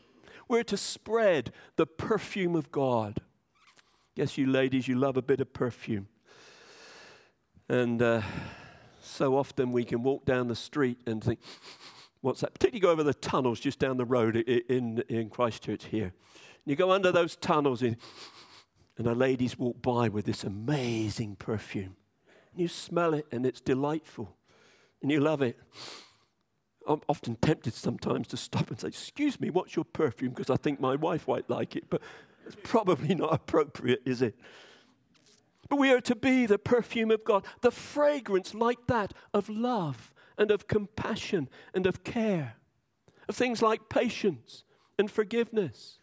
We're 0.47 0.63
to 0.65 0.77
spread 0.77 1.51
the 1.75 1.87
perfume 1.87 2.55
of 2.55 2.71
God. 2.71 3.21
Yes, 4.15 4.37
you 4.37 4.45
ladies, 4.45 4.87
you 4.87 4.93
love 4.93 5.17
a 5.17 5.23
bit 5.23 5.41
of 5.41 5.53
perfume. 5.53 6.07
And 7.67 7.99
uh, 7.99 8.21
so 9.01 9.35
often 9.35 9.71
we 9.71 9.85
can 9.85 10.03
walk 10.03 10.23
down 10.23 10.49
the 10.49 10.55
street 10.55 10.99
and 11.07 11.23
think, 11.23 11.39
what's 12.21 12.41
that? 12.41 12.53
Particularly 12.53 12.79
go 12.79 12.91
over 12.91 13.03
the 13.03 13.15
tunnels 13.15 13.59
just 13.59 13.79
down 13.79 13.97
the 13.97 14.05
road 14.05 14.35
in, 14.35 15.03
in 15.09 15.31
Christchurch 15.31 15.85
here. 15.85 16.13
You 16.63 16.75
go 16.75 16.91
under 16.91 17.11
those 17.11 17.35
tunnels, 17.35 17.81
and, 17.81 17.97
and 19.03 19.11
the 19.11 19.19
ladies 19.19 19.59
walk 19.59 19.81
by 19.81 20.07
with 20.07 20.23
this 20.23 20.45
amazing 20.45 21.35
perfume. 21.35 21.97
And 22.53 22.61
you 22.61 22.69
smell 22.69 23.13
it, 23.13 23.25
and 23.33 23.45
it's 23.45 23.59
delightful, 23.59 24.37
and 25.01 25.11
you 25.11 25.19
love 25.19 25.41
it. 25.41 25.59
I'm 26.87 27.01
often 27.09 27.35
tempted 27.35 27.73
sometimes 27.73 28.29
to 28.29 28.37
stop 28.37 28.69
and 28.69 28.79
say, 28.79 28.87
Excuse 28.87 29.41
me, 29.41 29.49
what's 29.49 29.75
your 29.75 29.83
perfume? 29.83 30.29
Because 30.29 30.49
I 30.49 30.55
think 30.55 30.79
my 30.79 30.95
wife 30.95 31.27
might 31.27 31.49
like 31.49 31.75
it, 31.75 31.89
but 31.89 32.01
it's 32.45 32.55
probably 32.63 33.13
not 33.13 33.33
appropriate, 33.33 34.03
is 34.05 34.21
it? 34.21 34.35
But 35.67 35.79
we 35.79 35.91
are 35.91 35.99
to 35.99 36.15
be 36.15 36.45
the 36.45 36.57
perfume 36.57 37.11
of 37.11 37.25
God, 37.25 37.45
the 37.59 37.71
fragrance 37.71 38.53
like 38.53 38.87
that 38.87 39.13
of 39.33 39.49
love 39.49 40.13
and 40.37 40.49
of 40.49 40.69
compassion 40.69 41.49
and 41.73 41.85
of 41.85 42.05
care, 42.05 42.55
of 43.27 43.35
things 43.35 43.61
like 43.61 43.89
patience 43.89 44.63
and 44.97 45.11
forgiveness. 45.11 45.99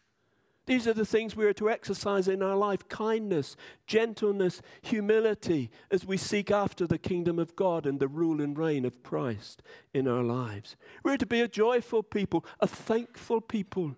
These 0.71 0.87
are 0.87 0.95
the 0.95 1.05
things 1.05 1.35
we 1.35 1.47
are 1.47 1.53
to 1.55 1.69
exercise 1.69 2.29
in 2.29 2.45
our 2.45 2.55
life 2.55 2.89
kindness, 2.89 3.57
gentleness, 3.89 4.63
humility, 4.83 5.69
as 5.91 6.07
we 6.07 6.17
seek 6.17 6.53
after 6.53 6.87
the 6.87 6.97
kingdom 6.97 7.41
of 7.41 7.57
God 7.57 7.87
and 7.87 7.99
the 7.99 8.07
rule 8.07 8.41
and 8.41 8.57
reign 8.57 8.85
of 8.85 9.03
Christ 9.03 9.65
in 9.93 10.07
our 10.07 10.23
lives. 10.23 10.77
We're 11.03 11.17
to 11.17 11.27
be 11.27 11.41
a 11.41 11.49
joyful 11.49 12.05
people, 12.05 12.45
a 12.61 12.69
thankful 12.69 13.41
people. 13.41 13.97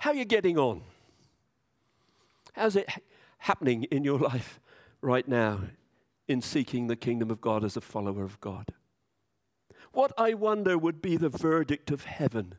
How 0.00 0.10
are 0.10 0.16
you 0.16 0.24
getting 0.24 0.58
on? 0.58 0.82
How's 2.54 2.74
it 2.74 2.88
happening 3.38 3.84
in 3.84 4.02
your 4.02 4.18
life 4.32 4.58
right 5.00 5.28
now 5.28 5.60
in 6.26 6.42
seeking 6.42 6.88
the 6.88 6.96
kingdom 6.96 7.30
of 7.30 7.40
God 7.40 7.62
as 7.62 7.76
a 7.76 7.80
follower 7.80 8.24
of 8.24 8.40
God? 8.40 8.72
What 9.92 10.10
I 10.18 10.34
wonder 10.34 10.76
would 10.76 11.00
be 11.00 11.16
the 11.16 11.28
verdict 11.28 11.92
of 11.92 12.06
heaven 12.06 12.56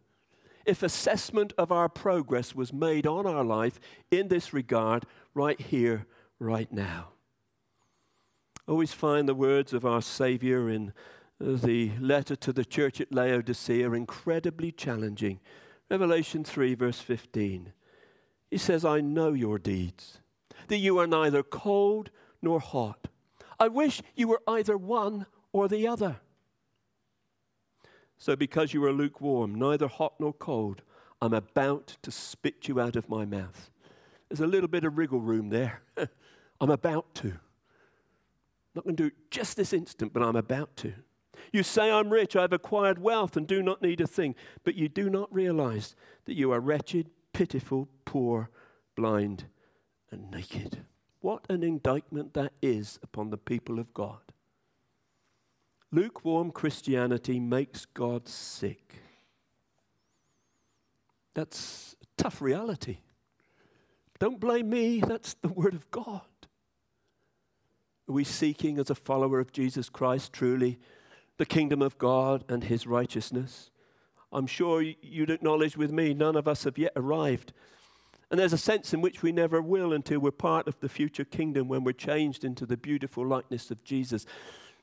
if 0.70 0.84
assessment 0.84 1.52
of 1.58 1.72
our 1.72 1.90
progress 1.90 2.54
was 2.54 2.72
made 2.72 3.08
on 3.08 3.26
our 3.26 3.44
life 3.44 3.80
in 4.12 4.28
this 4.28 4.54
regard 4.54 5.04
right 5.34 5.60
here, 5.60 6.06
right 6.38 6.72
now. 6.72 7.10
Always 8.68 8.94
find 8.94 9.28
the 9.28 9.34
words 9.34 9.74
of 9.74 9.84
our 9.84 10.02
Savior 10.04 10.70
in 10.70 10.94
uh, 11.44 11.56
the 11.56 11.92
letter 12.00 12.36
to 12.36 12.54
the 12.54 12.64
church 12.64 13.02
at 13.02 13.12
Laodicea 13.12 13.92
incredibly 13.92 14.72
challenging. 14.72 15.40
Revelation 15.90 16.44
3, 16.44 16.76
verse 16.76 17.00
15. 17.00 17.74
He 18.52 18.58
says, 18.60 18.86
I 18.86 19.02
know 19.02 19.34
your 19.34 19.58
deeds 19.58 20.20
that 20.68 20.78
you 20.78 21.00
are 21.00 21.08
neither 21.08 21.42
cold 21.42 22.12
nor 22.44 22.60
hot. 22.60 23.08
I 23.60 23.70
wish 23.70 24.04
you 24.16 24.28
were 24.28 24.42
either 24.48 24.78
one 24.78 25.26
or 25.52 25.68
the 25.68 25.88
other. 25.88 26.18
So, 28.20 28.36
because 28.36 28.74
you 28.74 28.84
are 28.84 28.92
lukewarm, 28.92 29.56
neither 29.56 29.88
hot 29.88 30.14
nor 30.20 30.34
cold, 30.34 30.82
I'm 31.22 31.34
about 31.34 31.98
to 32.02 32.12
spit 32.12 32.68
you 32.68 32.80
out 32.80 32.98
of 32.98 33.10
my 33.10 33.26
mouth. 33.26 33.72
There's 34.28 34.42
a 34.42 34.48
little 34.48 34.68
bit 34.68 34.84
of 34.84 34.98
wriggle 34.98 35.22
room 35.22 35.50
there. 35.50 35.82
I'm 36.62 36.70
about 36.70 37.16
to. 37.16 37.40
Not 38.76 38.84
going 38.84 38.98
to 38.98 39.04
do 39.04 39.08
it 39.08 39.32
just 39.32 39.56
this 39.56 39.72
instant, 39.72 40.14
but 40.14 40.22
I'm 40.22 40.36
about 40.36 40.76
to. 40.78 40.94
You 41.54 41.64
say, 41.64 41.90
I'm 41.90 42.10
rich, 42.10 42.36
I've 42.36 42.54
acquired 42.54 43.00
wealth, 43.00 43.38
and 43.38 43.48
do 43.48 43.64
not 43.64 43.82
need 43.82 44.02
a 44.02 44.08
thing, 44.08 44.36
but 44.66 44.76
you 44.76 44.90
do 44.90 45.10
not 45.10 45.34
realize 45.34 45.96
that 46.26 46.36
you 46.36 46.52
are 46.52 46.60
wretched, 46.60 47.10
pitiful, 47.34 47.88
poor, 48.04 48.50
blind, 48.96 49.46
and 50.12 50.30
naked. 50.30 50.80
What 51.22 51.46
an 51.50 51.64
indictment 51.64 52.34
that 52.34 52.52
is 52.62 53.00
upon 53.02 53.30
the 53.30 53.38
people 53.38 53.80
of 53.80 53.94
God. 53.94 54.20
Lukewarm 55.92 56.52
Christianity 56.52 57.40
makes 57.40 57.86
God 57.86 58.28
sick. 58.28 58.96
That's 61.34 61.96
tough 62.18 62.42
reality. 62.42 62.98
Don't 64.20 64.40
blame 64.40 64.70
me, 64.70 65.00
that's 65.00 65.36
the 65.36 65.48
Word 65.48 65.74
of 65.74 65.90
God. 65.92 66.22
Are 68.08 68.14
we 68.14 68.24
seeking, 68.24 68.78
as 68.78 68.90
a 68.90 68.96
follower 68.96 69.40
of 69.40 69.52
Jesus 69.52 69.90
Christ, 69.90 70.34
truly 70.34 70.80
the 71.38 71.46
kingdom 71.46 71.82
of 71.82 71.98
God 71.98 72.44
and 72.50 72.64
His 72.66 72.86
righteousness? 72.86 73.72
I'm 74.32 74.48
sure 74.48 74.82
you'd 74.82 75.30
acknowledge 75.30 75.78
with 75.78 75.92
me, 75.92 76.14
none 76.14 76.36
of 76.36 76.48
us 76.48 76.66
have 76.66 76.78
yet 76.78 76.92
arrived 76.96 77.54
and 78.32 78.40
there's 78.40 78.54
a 78.54 78.58
sense 78.58 78.94
in 78.94 79.02
which 79.02 79.24
we 79.24 79.32
never 79.32 79.62
will 79.62 79.92
until 79.92 80.20
we're 80.20 80.32
part 80.32 80.68
of 80.68 80.80
the 80.80 80.90
future 80.90 81.26
kingdom 81.26 81.68
when 81.68 81.84
we're 81.84 81.94
changed 81.94 82.44
into 82.44 82.66
the 82.66 82.78
beautiful 82.78 83.26
likeness 83.26 83.72
of 83.72 83.84
Jesus. 83.84 84.26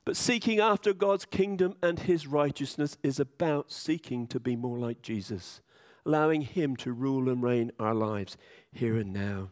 But 0.07 0.16
seeking 0.16 0.61
after 0.61 0.95
God's 0.95 1.25
kingdom 1.25 1.75
and 1.83 1.99
his 1.99 2.29
righteousness 2.29 2.97
is 3.03 3.19
about 3.19 3.73
seeking 3.73 4.29
to 4.29 4.38
be 4.38 4.55
more 4.55 4.79
like 4.79 5.03
Jesus, 5.03 5.61
allowing 6.07 6.42
him 6.42 6.77
to 6.77 6.92
rule 6.92 7.29
and 7.29 7.42
reign 7.42 7.73
our 7.81 7.92
lives 7.92 8.37
here 8.73 8.97
and 8.97 9.12
now. 9.12 9.51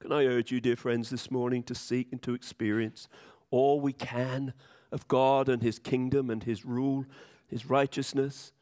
Can 0.00 0.10
I 0.10 0.24
urge 0.24 0.50
you, 0.50 0.58
dear 0.62 0.74
friends, 0.74 1.10
this 1.10 1.30
morning 1.30 1.62
to 1.64 1.74
seek 1.74 2.08
and 2.10 2.22
to 2.22 2.32
experience 2.32 3.08
all 3.50 3.78
we 3.78 3.92
can 3.92 4.54
of 4.90 5.06
God 5.06 5.50
and 5.50 5.62
his 5.62 5.78
kingdom 5.78 6.30
and 6.30 6.42
his 6.42 6.64
rule, 6.64 7.04
his 7.46 7.66
righteousness, 7.66 8.52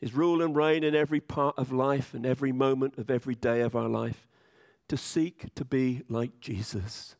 his 0.00 0.12
rule 0.12 0.42
and 0.42 0.56
reign 0.56 0.82
in 0.82 0.96
every 0.96 1.20
part 1.20 1.56
of 1.56 1.70
life 1.70 2.14
and 2.14 2.26
every 2.26 2.50
moment 2.50 2.98
of 2.98 3.12
every 3.12 3.36
day 3.36 3.60
of 3.60 3.76
our 3.76 3.88
life, 3.88 4.26
to 4.88 4.96
seek 4.96 5.54
to 5.54 5.64
be 5.64 6.02
like 6.08 6.40
Jesus. 6.40 7.14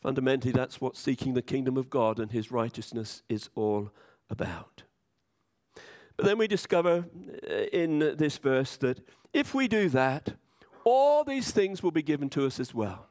Fundamentally, 0.00 0.52
that's 0.52 0.80
what 0.80 0.96
seeking 0.96 1.34
the 1.34 1.42
kingdom 1.42 1.76
of 1.76 1.90
God 1.90 2.18
and 2.18 2.32
his 2.32 2.50
righteousness 2.50 3.22
is 3.28 3.50
all 3.54 3.90
about. 4.30 4.82
But 6.16 6.26
then 6.26 6.38
we 6.38 6.46
discover 6.46 7.06
uh, 7.50 7.54
in 7.72 7.98
this 8.16 8.38
verse 8.38 8.76
that 8.78 9.06
if 9.32 9.54
we 9.54 9.68
do 9.68 9.88
that, 9.90 10.34
all 10.84 11.24
these 11.24 11.50
things 11.50 11.82
will 11.82 11.90
be 11.90 12.02
given 12.02 12.28
to 12.30 12.46
us 12.46 12.58
as 12.58 12.74
well. 12.74 13.08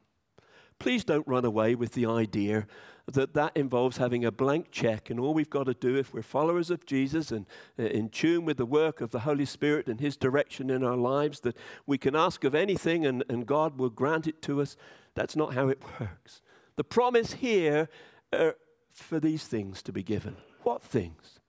Please 0.80 1.04
don't 1.04 1.28
run 1.28 1.46
away 1.46 1.76
with 1.76 1.92
the 1.94 2.06
idea 2.06 2.66
that 3.14 3.34
that 3.34 3.56
involves 3.56 3.98
having 3.98 4.24
a 4.24 4.32
blank 4.32 4.72
check, 4.72 5.10
and 5.10 5.20
all 5.20 5.34
we've 5.34 5.50
got 5.50 5.66
to 5.66 5.74
do 5.74 5.96
if 5.96 6.14
we're 6.14 6.22
followers 6.22 6.70
of 6.70 6.86
Jesus 6.86 7.32
and 7.32 7.46
uh, 7.78 7.84
in 7.84 8.10
tune 8.10 8.46
with 8.46 8.58
the 8.58 8.66
work 8.66 9.02
of 9.02 9.12
the 9.12 9.22
Holy 9.22 9.46
Spirit 9.46 9.88
and 9.88 10.00
His 10.00 10.16
direction 10.16 10.70
in 10.70 10.84
our 10.84 10.96
lives, 10.96 11.40
that 11.42 11.58
we 11.86 11.98
can 11.98 12.16
ask 12.16 12.44
of 12.44 12.56
anything 12.56 13.06
and, 13.06 13.24
and 13.30 13.46
God 13.46 13.78
will 13.78 13.90
grant 13.90 14.28
it 14.28 14.42
to 14.44 14.62
us. 14.62 14.78
That's 15.16 15.36
not 15.36 15.54
how 15.54 15.68
it 15.68 15.82
works. 16.00 16.42
The 16.80 16.86
promise 16.86 17.34
here 17.34 17.90
are 18.32 18.56
for 18.94 19.20
these 19.20 19.44
things 19.44 19.84
to 19.84 19.92
be 19.92 20.02
given. 20.02 20.38
What 20.64 20.82
things? 20.82 21.42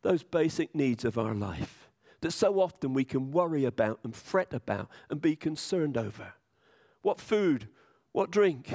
Those 0.00 0.22
basic 0.22 0.74
needs 0.74 1.04
of 1.04 1.18
our 1.18 1.34
life 1.34 1.90
that 2.22 2.30
so 2.30 2.58
often 2.58 2.94
we 2.94 3.04
can 3.04 3.32
worry 3.32 3.66
about 3.66 4.00
and 4.02 4.16
fret 4.16 4.54
about 4.54 4.88
and 5.10 5.20
be 5.20 5.36
concerned 5.36 5.98
over. 5.98 6.32
What 7.02 7.20
food? 7.20 7.68
What 8.12 8.30
drink? 8.30 8.72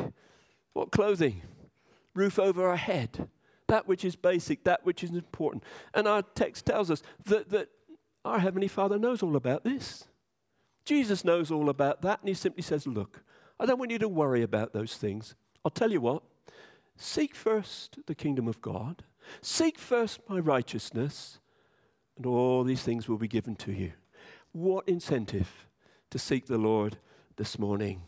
What 0.74 0.92
clothing? 0.92 1.42
roof 2.14 2.38
over 2.38 2.68
our 2.68 2.76
head, 2.76 3.28
that 3.68 3.88
which 3.88 4.06
is 4.06 4.16
basic, 4.16 4.66
that 4.66 4.86
which 4.86 5.04
is 5.04 5.10
important. 5.10 5.64
And 5.96 6.08
our 6.08 6.22
text 6.22 6.68
tells 6.68 6.92
us 6.92 7.02
that, 7.26 7.50
that 7.50 7.70
our 8.24 8.38
Heavenly 8.38 8.68
Father 8.68 9.00
knows 9.00 9.24
all 9.24 9.36
about 9.36 9.64
this. 9.64 10.06
Jesus 10.86 11.26
knows 11.26 11.50
all 11.50 11.70
about 11.70 12.04
that, 12.04 12.20
and 12.20 12.30
He 12.30 12.36
simply 12.36 12.62
says, 12.62 12.86
Look, 12.86 13.24
I 13.60 13.66
don't 13.66 13.80
want 13.80 13.92
you 13.92 14.00
to 14.00 14.08
worry 14.08 14.42
about 14.42 14.74
those 14.74 14.96
things. 14.96 15.36
I'll 15.66 15.72
tell 15.72 15.92
you 15.92 16.02
what, 16.02 16.24
Seek 17.02 17.34
first 17.34 18.00
the 18.08 18.14
kingdom 18.14 18.46
of 18.50 18.62
God, 18.62 19.04
seek 19.42 19.78
first 19.78 20.20
my 20.28 20.38
righteousness, 20.38 21.40
and 22.18 22.26
all 22.26 22.66
these 22.66 22.84
things 22.84 23.08
will 23.08 23.18
be 23.18 23.28
given 23.28 23.56
to 23.56 23.72
you. 23.72 23.94
What 24.52 24.86
incentive 24.86 25.70
to 26.10 26.20
seek 26.20 26.48
the 26.48 26.58
Lord 26.58 26.98
this 27.38 27.58
morning? 27.58 28.02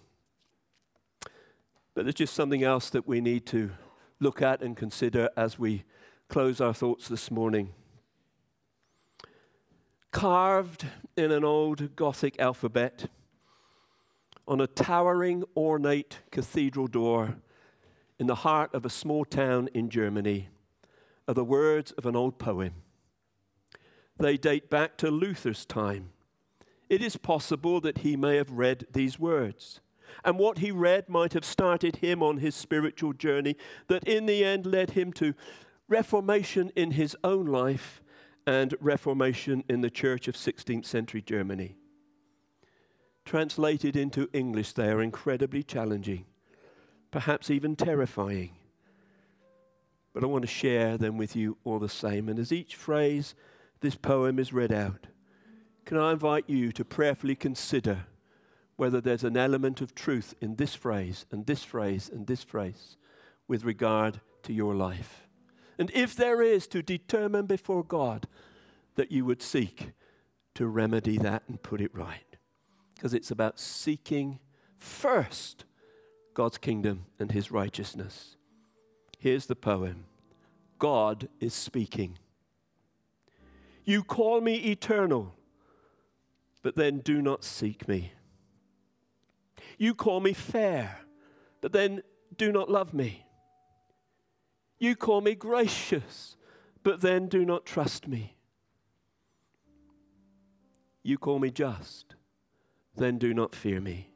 But 1.94 2.04
there's 2.04 2.16
just 2.16 2.34
something 2.34 2.64
else 2.64 2.90
that 2.90 3.08
we 3.08 3.22
need 3.22 3.46
to 3.48 3.72
look 4.20 4.42
at 4.42 4.62
and 4.62 4.76
consider 4.76 5.30
as 5.38 5.58
we 5.58 5.86
close 6.28 6.60
our 6.60 6.74
thoughts 6.74 7.08
this 7.08 7.32
morning. 7.32 7.70
Carved 10.12 10.86
in 11.16 11.32
an 11.32 11.46
old 11.46 11.96
Gothic 11.96 12.38
alphabet 12.42 13.06
on 14.48 14.62
a 14.62 14.68
towering, 14.68 15.44
ornate 15.56 16.20
cathedral 16.32 16.88
door 16.88 17.38
in 18.20 18.28
the 18.28 18.36
heart 18.36 18.74
of 18.76 18.86
a 18.86 18.90
small 18.90 19.26
town 19.26 19.68
in 19.74 19.90
Germany 19.90 20.50
are 21.28 21.34
the 21.34 21.44
words 21.44 21.92
of 21.94 22.06
an 22.06 22.16
old 22.16 22.38
poem. 22.38 22.74
They 24.18 24.38
date 24.38 24.70
back 24.70 24.98
to 24.98 25.10
Luther's 25.10 25.66
time. 25.66 26.12
It 26.90 27.02
is 27.02 27.18
possible 27.18 27.82
that 27.82 28.00
he 28.00 28.16
may 28.16 28.36
have 28.36 28.52
read 28.52 28.86
these 28.92 29.18
words, 29.18 29.80
and 30.24 30.38
what 30.38 30.60
he 30.60 30.72
read 30.72 31.10
might 31.10 31.34
have 31.34 31.46
started 31.46 31.96
him 31.96 32.22
on 32.22 32.38
his 32.38 32.54
spiritual 32.54 33.14
journey 33.14 33.56
that 33.88 34.04
in 34.04 34.26
the 34.26 34.44
end 34.44 34.66
led 34.66 34.92
him 34.92 35.14
to 35.14 35.34
reformation 35.88 36.72
in 36.76 36.92
his 36.92 37.16
own 37.24 37.46
life 37.46 38.02
and 38.46 38.76
reformation 38.80 39.64
in 39.70 39.82
the 39.82 39.90
church 39.90 40.28
of 40.28 40.36
16th 40.36 40.86
century 40.86 41.22
Germany. 41.22 41.76
Translated 43.26 43.96
into 43.96 44.30
English, 44.34 44.74
they 44.74 44.90
are 44.90 45.02
incredibly 45.02 45.64
challenging, 45.64 46.26
perhaps 47.12 47.50
even 47.50 47.76
terrifying. 47.76 48.52
But 50.14 50.24
I 50.24 50.28
want 50.28 50.44
to 50.44 50.48
share 50.48 50.98
them 50.98 51.18
with 51.18 51.36
you 51.36 51.58
all 51.64 51.80
the 51.80 51.88
same. 51.88 52.28
And 52.28 52.40
as 52.40 52.52
each 52.52 52.76
phrase 52.76 53.36
this 53.80 53.96
poem 53.96 54.40
is 54.40 54.52
read 54.52 54.72
out, 54.72 55.08
can 55.86 55.98
I 55.98 56.12
invite 56.12 56.50
you 56.50 56.72
to 56.74 56.86
prayerfully 56.86 57.36
consider 57.36 58.06
whether 58.76 59.00
there's 59.00 59.24
an 59.24 59.38
element 59.38 59.82
of 59.82 59.96
truth 59.96 60.34
in 60.42 60.56
this 60.56 60.76
phrase 60.76 61.26
and 61.32 61.46
this 61.46 61.64
phrase 61.64 62.10
and 62.12 62.28
this 62.28 62.44
phrase 62.44 62.98
with 63.48 63.64
regard 63.64 64.20
to 64.44 64.54
your 64.54 64.76
life? 64.76 65.28
And 65.78 65.90
if 65.92 66.16
there 66.16 66.42
is, 66.42 66.68
to 66.68 66.84
determine 66.84 67.46
before 67.46 67.84
God 67.84 68.28
that 68.96 69.12
you 69.12 69.26
would 69.26 69.42
seek 69.42 69.92
to 70.56 70.68
remedy 70.68 71.18
that 71.18 71.44
and 71.48 71.62
put 71.62 71.82
it 71.82 71.96
right 71.96 72.31
because 73.02 73.16
it's 73.16 73.32
about 73.32 73.60
seeking 73.60 74.38
first 74.78 75.66
God's 76.36 76.60
kingdom 76.60 77.06
and 77.18 77.32
his 77.32 77.50
righteousness. 77.50 78.36
Here's 79.18 79.48
the 79.48 79.56
poem 79.56 80.06
God 80.78 81.28
is 81.40 81.56
speaking. 81.56 82.20
You 83.86 84.04
call 84.04 84.40
me 84.40 84.54
eternal, 84.58 85.34
but 86.62 86.76
then 86.76 87.00
do 87.00 87.24
not 87.24 87.44
seek 87.44 87.88
me. 87.88 88.14
You 89.80 89.96
call 89.96 90.20
me 90.20 90.34
fair, 90.34 91.00
but 91.60 91.72
then 91.72 92.04
do 92.38 92.52
not 92.52 92.70
love 92.70 92.94
me. 92.94 93.26
You 94.78 94.96
call 94.96 95.22
me 95.22 95.34
gracious, 95.34 96.38
but 96.84 97.02
then 97.02 97.30
do 97.30 97.46
not 97.46 97.66
trust 97.66 98.08
me. 98.08 98.36
You 101.02 101.18
call 101.18 101.40
me 101.40 101.50
just, 101.50 102.14
then 102.96 103.18
do 103.18 103.34
not 103.34 103.56
fear 103.56 103.80
me. 103.80 104.10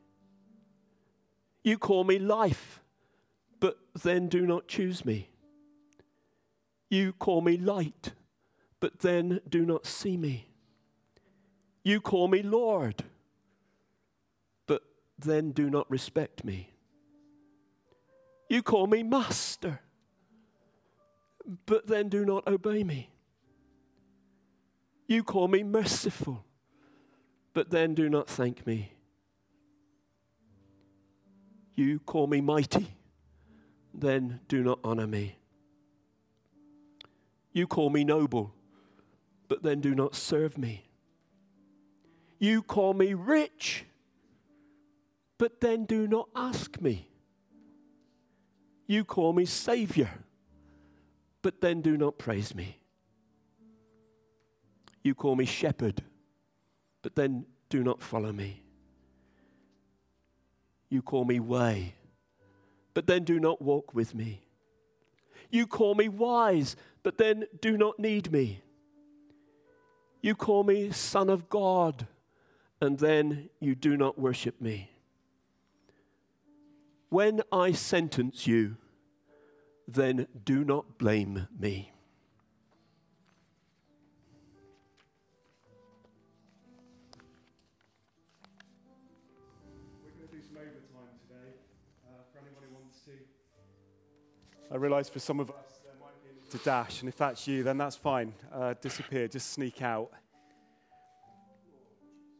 You 1.64 1.78
call 1.78 2.04
me 2.04 2.20
life, 2.20 2.82
but 3.60 3.78
then 4.02 4.28
do 4.28 4.46
not 4.46 4.68
choose 4.68 5.04
me. 5.04 5.30
You 6.90 7.14
call 7.14 7.42
me 7.42 7.58
light, 7.58 8.12
but 8.80 9.00
then 9.00 9.42
do 9.50 9.66
not 9.66 9.86
see 9.86 10.18
me. 10.18 10.50
You 11.84 12.02
call 12.02 12.28
me 12.28 12.42
Lord, 12.42 13.04
but 14.68 14.84
then 15.18 15.52
do 15.52 15.70
not 15.70 15.90
respect 15.90 16.44
me. 16.44 16.70
You 18.50 18.62
call 18.62 18.88
me 18.88 19.02
Master, 19.02 19.80
but 21.66 21.88
then 21.88 22.10
do 22.10 22.26
not 22.26 22.48
obey 22.48 22.84
me. 22.84 23.10
You 25.08 25.24
call 25.24 25.48
me 25.48 25.64
merciful, 25.64 26.44
but 27.56 27.70
then 27.70 27.96
do 27.96 28.10
not 28.10 28.28
thank 28.28 28.68
me. 28.68 28.92
You 31.74 32.00
call 32.00 32.28
me 32.28 32.42
mighty, 32.42 32.88
then 33.94 34.42
do 34.50 34.62
not 34.62 34.80
honor 34.84 35.08
me. 35.08 35.38
You 37.54 37.66
call 37.66 37.90
me 37.90 38.04
noble, 38.04 38.54
but 39.48 39.64
then 39.64 39.80
do 39.80 39.96
not 39.96 40.16
serve 40.16 40.58
me. 40.58 40.90
You 42.40 42.62
call 42.62 42.94
me 42.94 43.14
rich, 43.14 43.86
but 45.38 45.62
then 45.62 45.86
do 45.86 46.08
not 46.10 46.28
ask 46.36 46.82
me. 46.82 47.08
You 48.86 49.06
call 49.06 49.32
me 49.32 49.46
Savior, 49.46 50.10
but 51.42 51.62
then 51.62 51.82
do 51.82 51.96
not 51.96 52.18
praise 52.18 52.54
me. 52.54 52.80
You 55.04 55.16
call 55.16 55.38
me 55.38 55.46
shepherd 55.46 56.04
but 57.06 57.14
then 57.14 57.46
do 57.70 57.84
not 57.84 58.02
follow 58.02 58.34
me. 58.34 58.64
You 60.90 61.04
call 61.04 61.24
me 61.24 61.40
way, 61.40 61.94
but 62.96 63.06
then 63.06 63.24
do 63.24 63.40
not 63.40 63.62
walk 63.62 63.94
with 63.94 64.16
me. 64.16 64.48
You 65.52 65.68
call 65.68 65.94
me 65.94 66.10
wise, 66.10 66.76
but 67.04 67.20
then 67.20 67.46
do 67.62 67.78
not 67.78 68.00
need 68.00 68.32
me. 68.32 68.64
You 70.24 70.34
call 70.34 70.64
me 70.64 70.90
Son 70.90 71.30
of 71.30 71.48
God, 71.48 72.08
and 72.82 72.98
then 72.98 73.50
you 73.60 73.76
do 73.76 73.96
not 73.96 74.18
worship 74.18 74.60
me. 74.60 74.90
When 77.10 77.44
I 77.52 77.74
sentence 77.74 78.48
you, 78.48 78.78
then 79.88 80.26
do 80.44 80.64
not 80.64 80.98
blame 80.98 81.48
me. 81.56 81.92
I 94.72 94.78
realise 94.78 95.10
for 95.10 95.20
some 95.20 95.40
of 95.40 95.52
us 95.52 95.56
there 95.84 95.94
might 96.02 96.24
be 96.24 96.30
a 96.30 96.34
need 96.34 96.50
to 96.52 96.58
dash, 96.58 97.02
and 97.02 97.10
if 97.10 97.18
that's 97.18 97.48
you, 97.48 97.62
then 97.62 97.78
that's 97.78 97.96
fine. 97.96 98.34
Uh, 98.52 98.74
disappear, 98.82 99.28
just 99.28 99.52
sneak 99.52 99.82
out. 99.84 100.12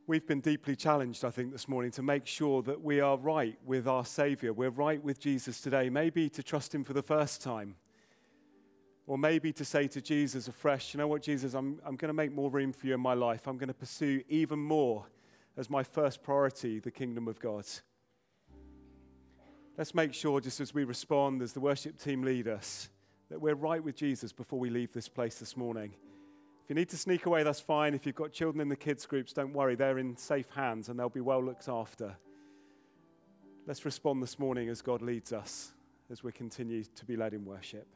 We've 0.08 0.26
been 0.26 0.42
deeply 0.42 0.76
challenged, 0.76 1.24
I 1.24 1.30
think, 1.30 1.52
this 1.52 1.68
morning 1.68 1.92
to 1.92 2.02
make 2.02 2.26
sure 2.26 2.62
that 2.64 2.82
we 2.82 3.00
are 3.00 3.18
right 3.18 3.58
with 3.64 3.88
our 3.88 4.06
Saviour. 4.06 4.54
We're 4.54 4.70
right 4.70 5.04
with 5.04 5.20
Jesus 5.20 5.62
today. 5.62 5.90
Maybe 5.90 6.30
to 6.30 6.42
trust 6.42 6.74
Him 6.74 6.84
for 6.84 6.94
the 6.94 7.02
first 7.02 7.42
time. 7.42 7.76
Or 9.08 9.20
maybe 9.20 9.54
to 9.54 9.66
say 9.66 9.88
to 9.88 10.02
Jesus 10.02 10.48
afresh, 10.48 10.94
you 10.94 10.98
know 10.98 11.08
what, 11.08 11.22
Jesus, 11.22 11.54
I'm, 11.54 11.80
I'm 11.86 11.96
going 11.96 12.10
to 12.10 12.14
make 12.14 12.32
more 12.32 12.50
room 12.50 12.74
for 12.74 12.88
you 12.88 12.96
in 12.96 13.02
my 13.02 13.14
life. 13.14 13.48
I'm 13.48 13.58
going 13.58 13.68
to 13.68 13.74
pursue 13.74 14.24
even 14.30 14.58
more 14.58 15.06
as 15.58 15.70
my 15.70 15.84
first 15.84 16.24
priority 16.24 16.80
the 16.80 16.92
kingdom 16.92 17.28
of 17.28 17.40
God. 17.40 17.66
Let's 19.78 19.94
make 19.94 20.14
sure, 20.14 20.40
just 20.40 20.62
as 20.62 20.74
we 20.74 20.86
respond, 20.86 21.42
as 21.42 21.52
the 21.52 21.60
worship 21.60 22.00
team 22.00 22.24
lead 22.24 22.48
us, 22.48 22.90
that 23.30 23.42
we're 23.42 23.56
right 23.56 23.84
with 23.84 23.98
Jesus 23.98 24.32
before 24.32 24.58
we 24.58 24.70
leave 24.70 24.94
this 24.94 25.10
place 25.10 25.36
this 25.36 25.58
morning. 25.58 25.94
If 26.64 26.70
you 26.70 26.76
need 26.76 26.88
to 26.90 26.98
sneak 26.98 27.26
away, 27.26 27.44
that's 27.44 27.60
fine. 27.60 27.94
If 27.94 28.06
you've 28.06 28.16
got 28.16 28.32
children 28.32 28.62
in 28.62 28.70
the 28.70 28.78
kids' 28.78 29.06
groups, 29.06 29.34
don't 29.34 29.52
worry, 29.52 29.76
they're 29.76 30.00
in 30.00 30.16
safe 30.16 30.50
hands 30.50 30.88
and 30.88 30.98
they'll 30.98 31.10
be 31.10 31.20
well 31.20 31.44
looked 31.44 31.68
after. 31.68 32.16
Let's 33.68 33.84
respond 33.84 34.24
this 34.24 34.40
morning 34.40 34.70
as 34.70 34.82
God 34.82 35.02
leads 35.02 35.34
us 35.34 35.74
as 36.10 36.24
we 36.24 36.32
continue 36.32 36.84
to 36.84 37.06
be 37.06 37.18
led 37.18 37.34
in 37.34 37.44
worship. 37.44 37.88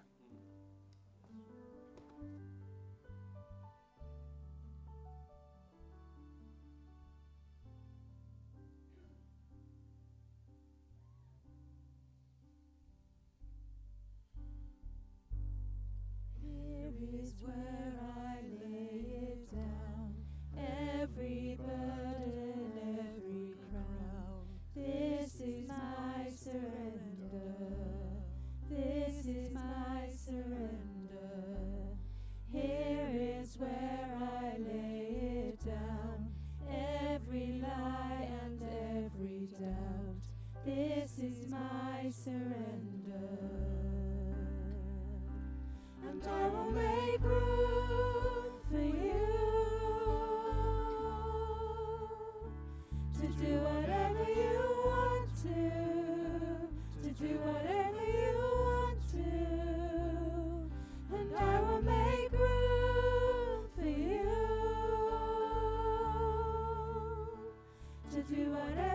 to 68.29 68.35
an 68.35 68.77
end. 68.77 68.88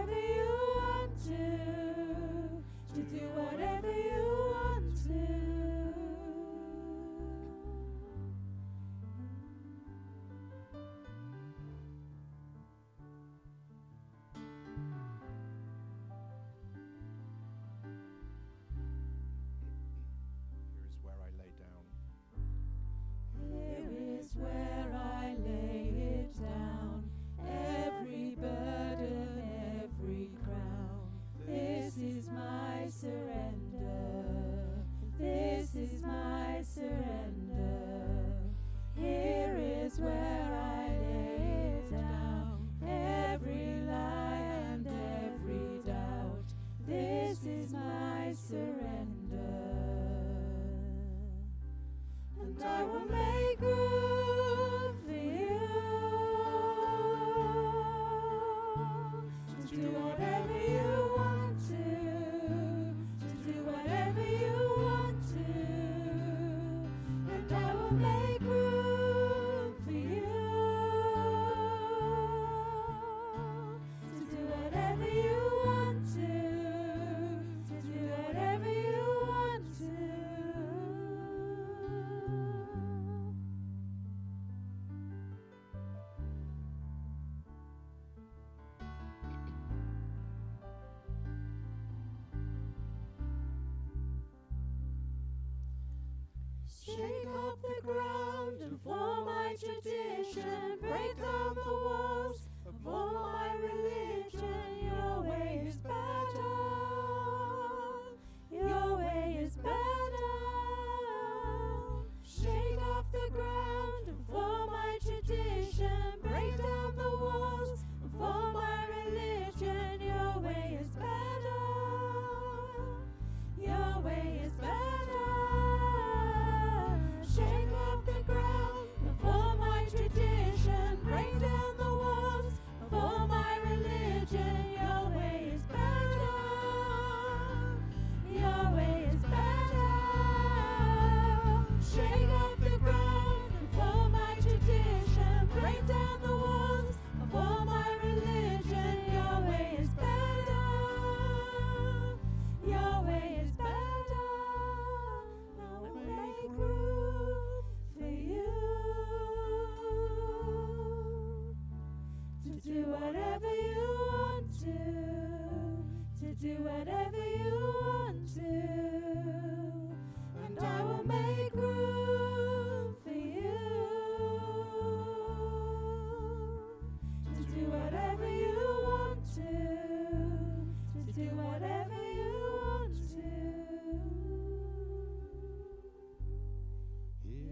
shake 96.85 97.27
up 97.35 97.59
the 97.62 97.83
ground 97.87 98.61
and 98.61 98.79
form 98.83 99.25
my 99.25 99.57
tradition. 99.59 99.93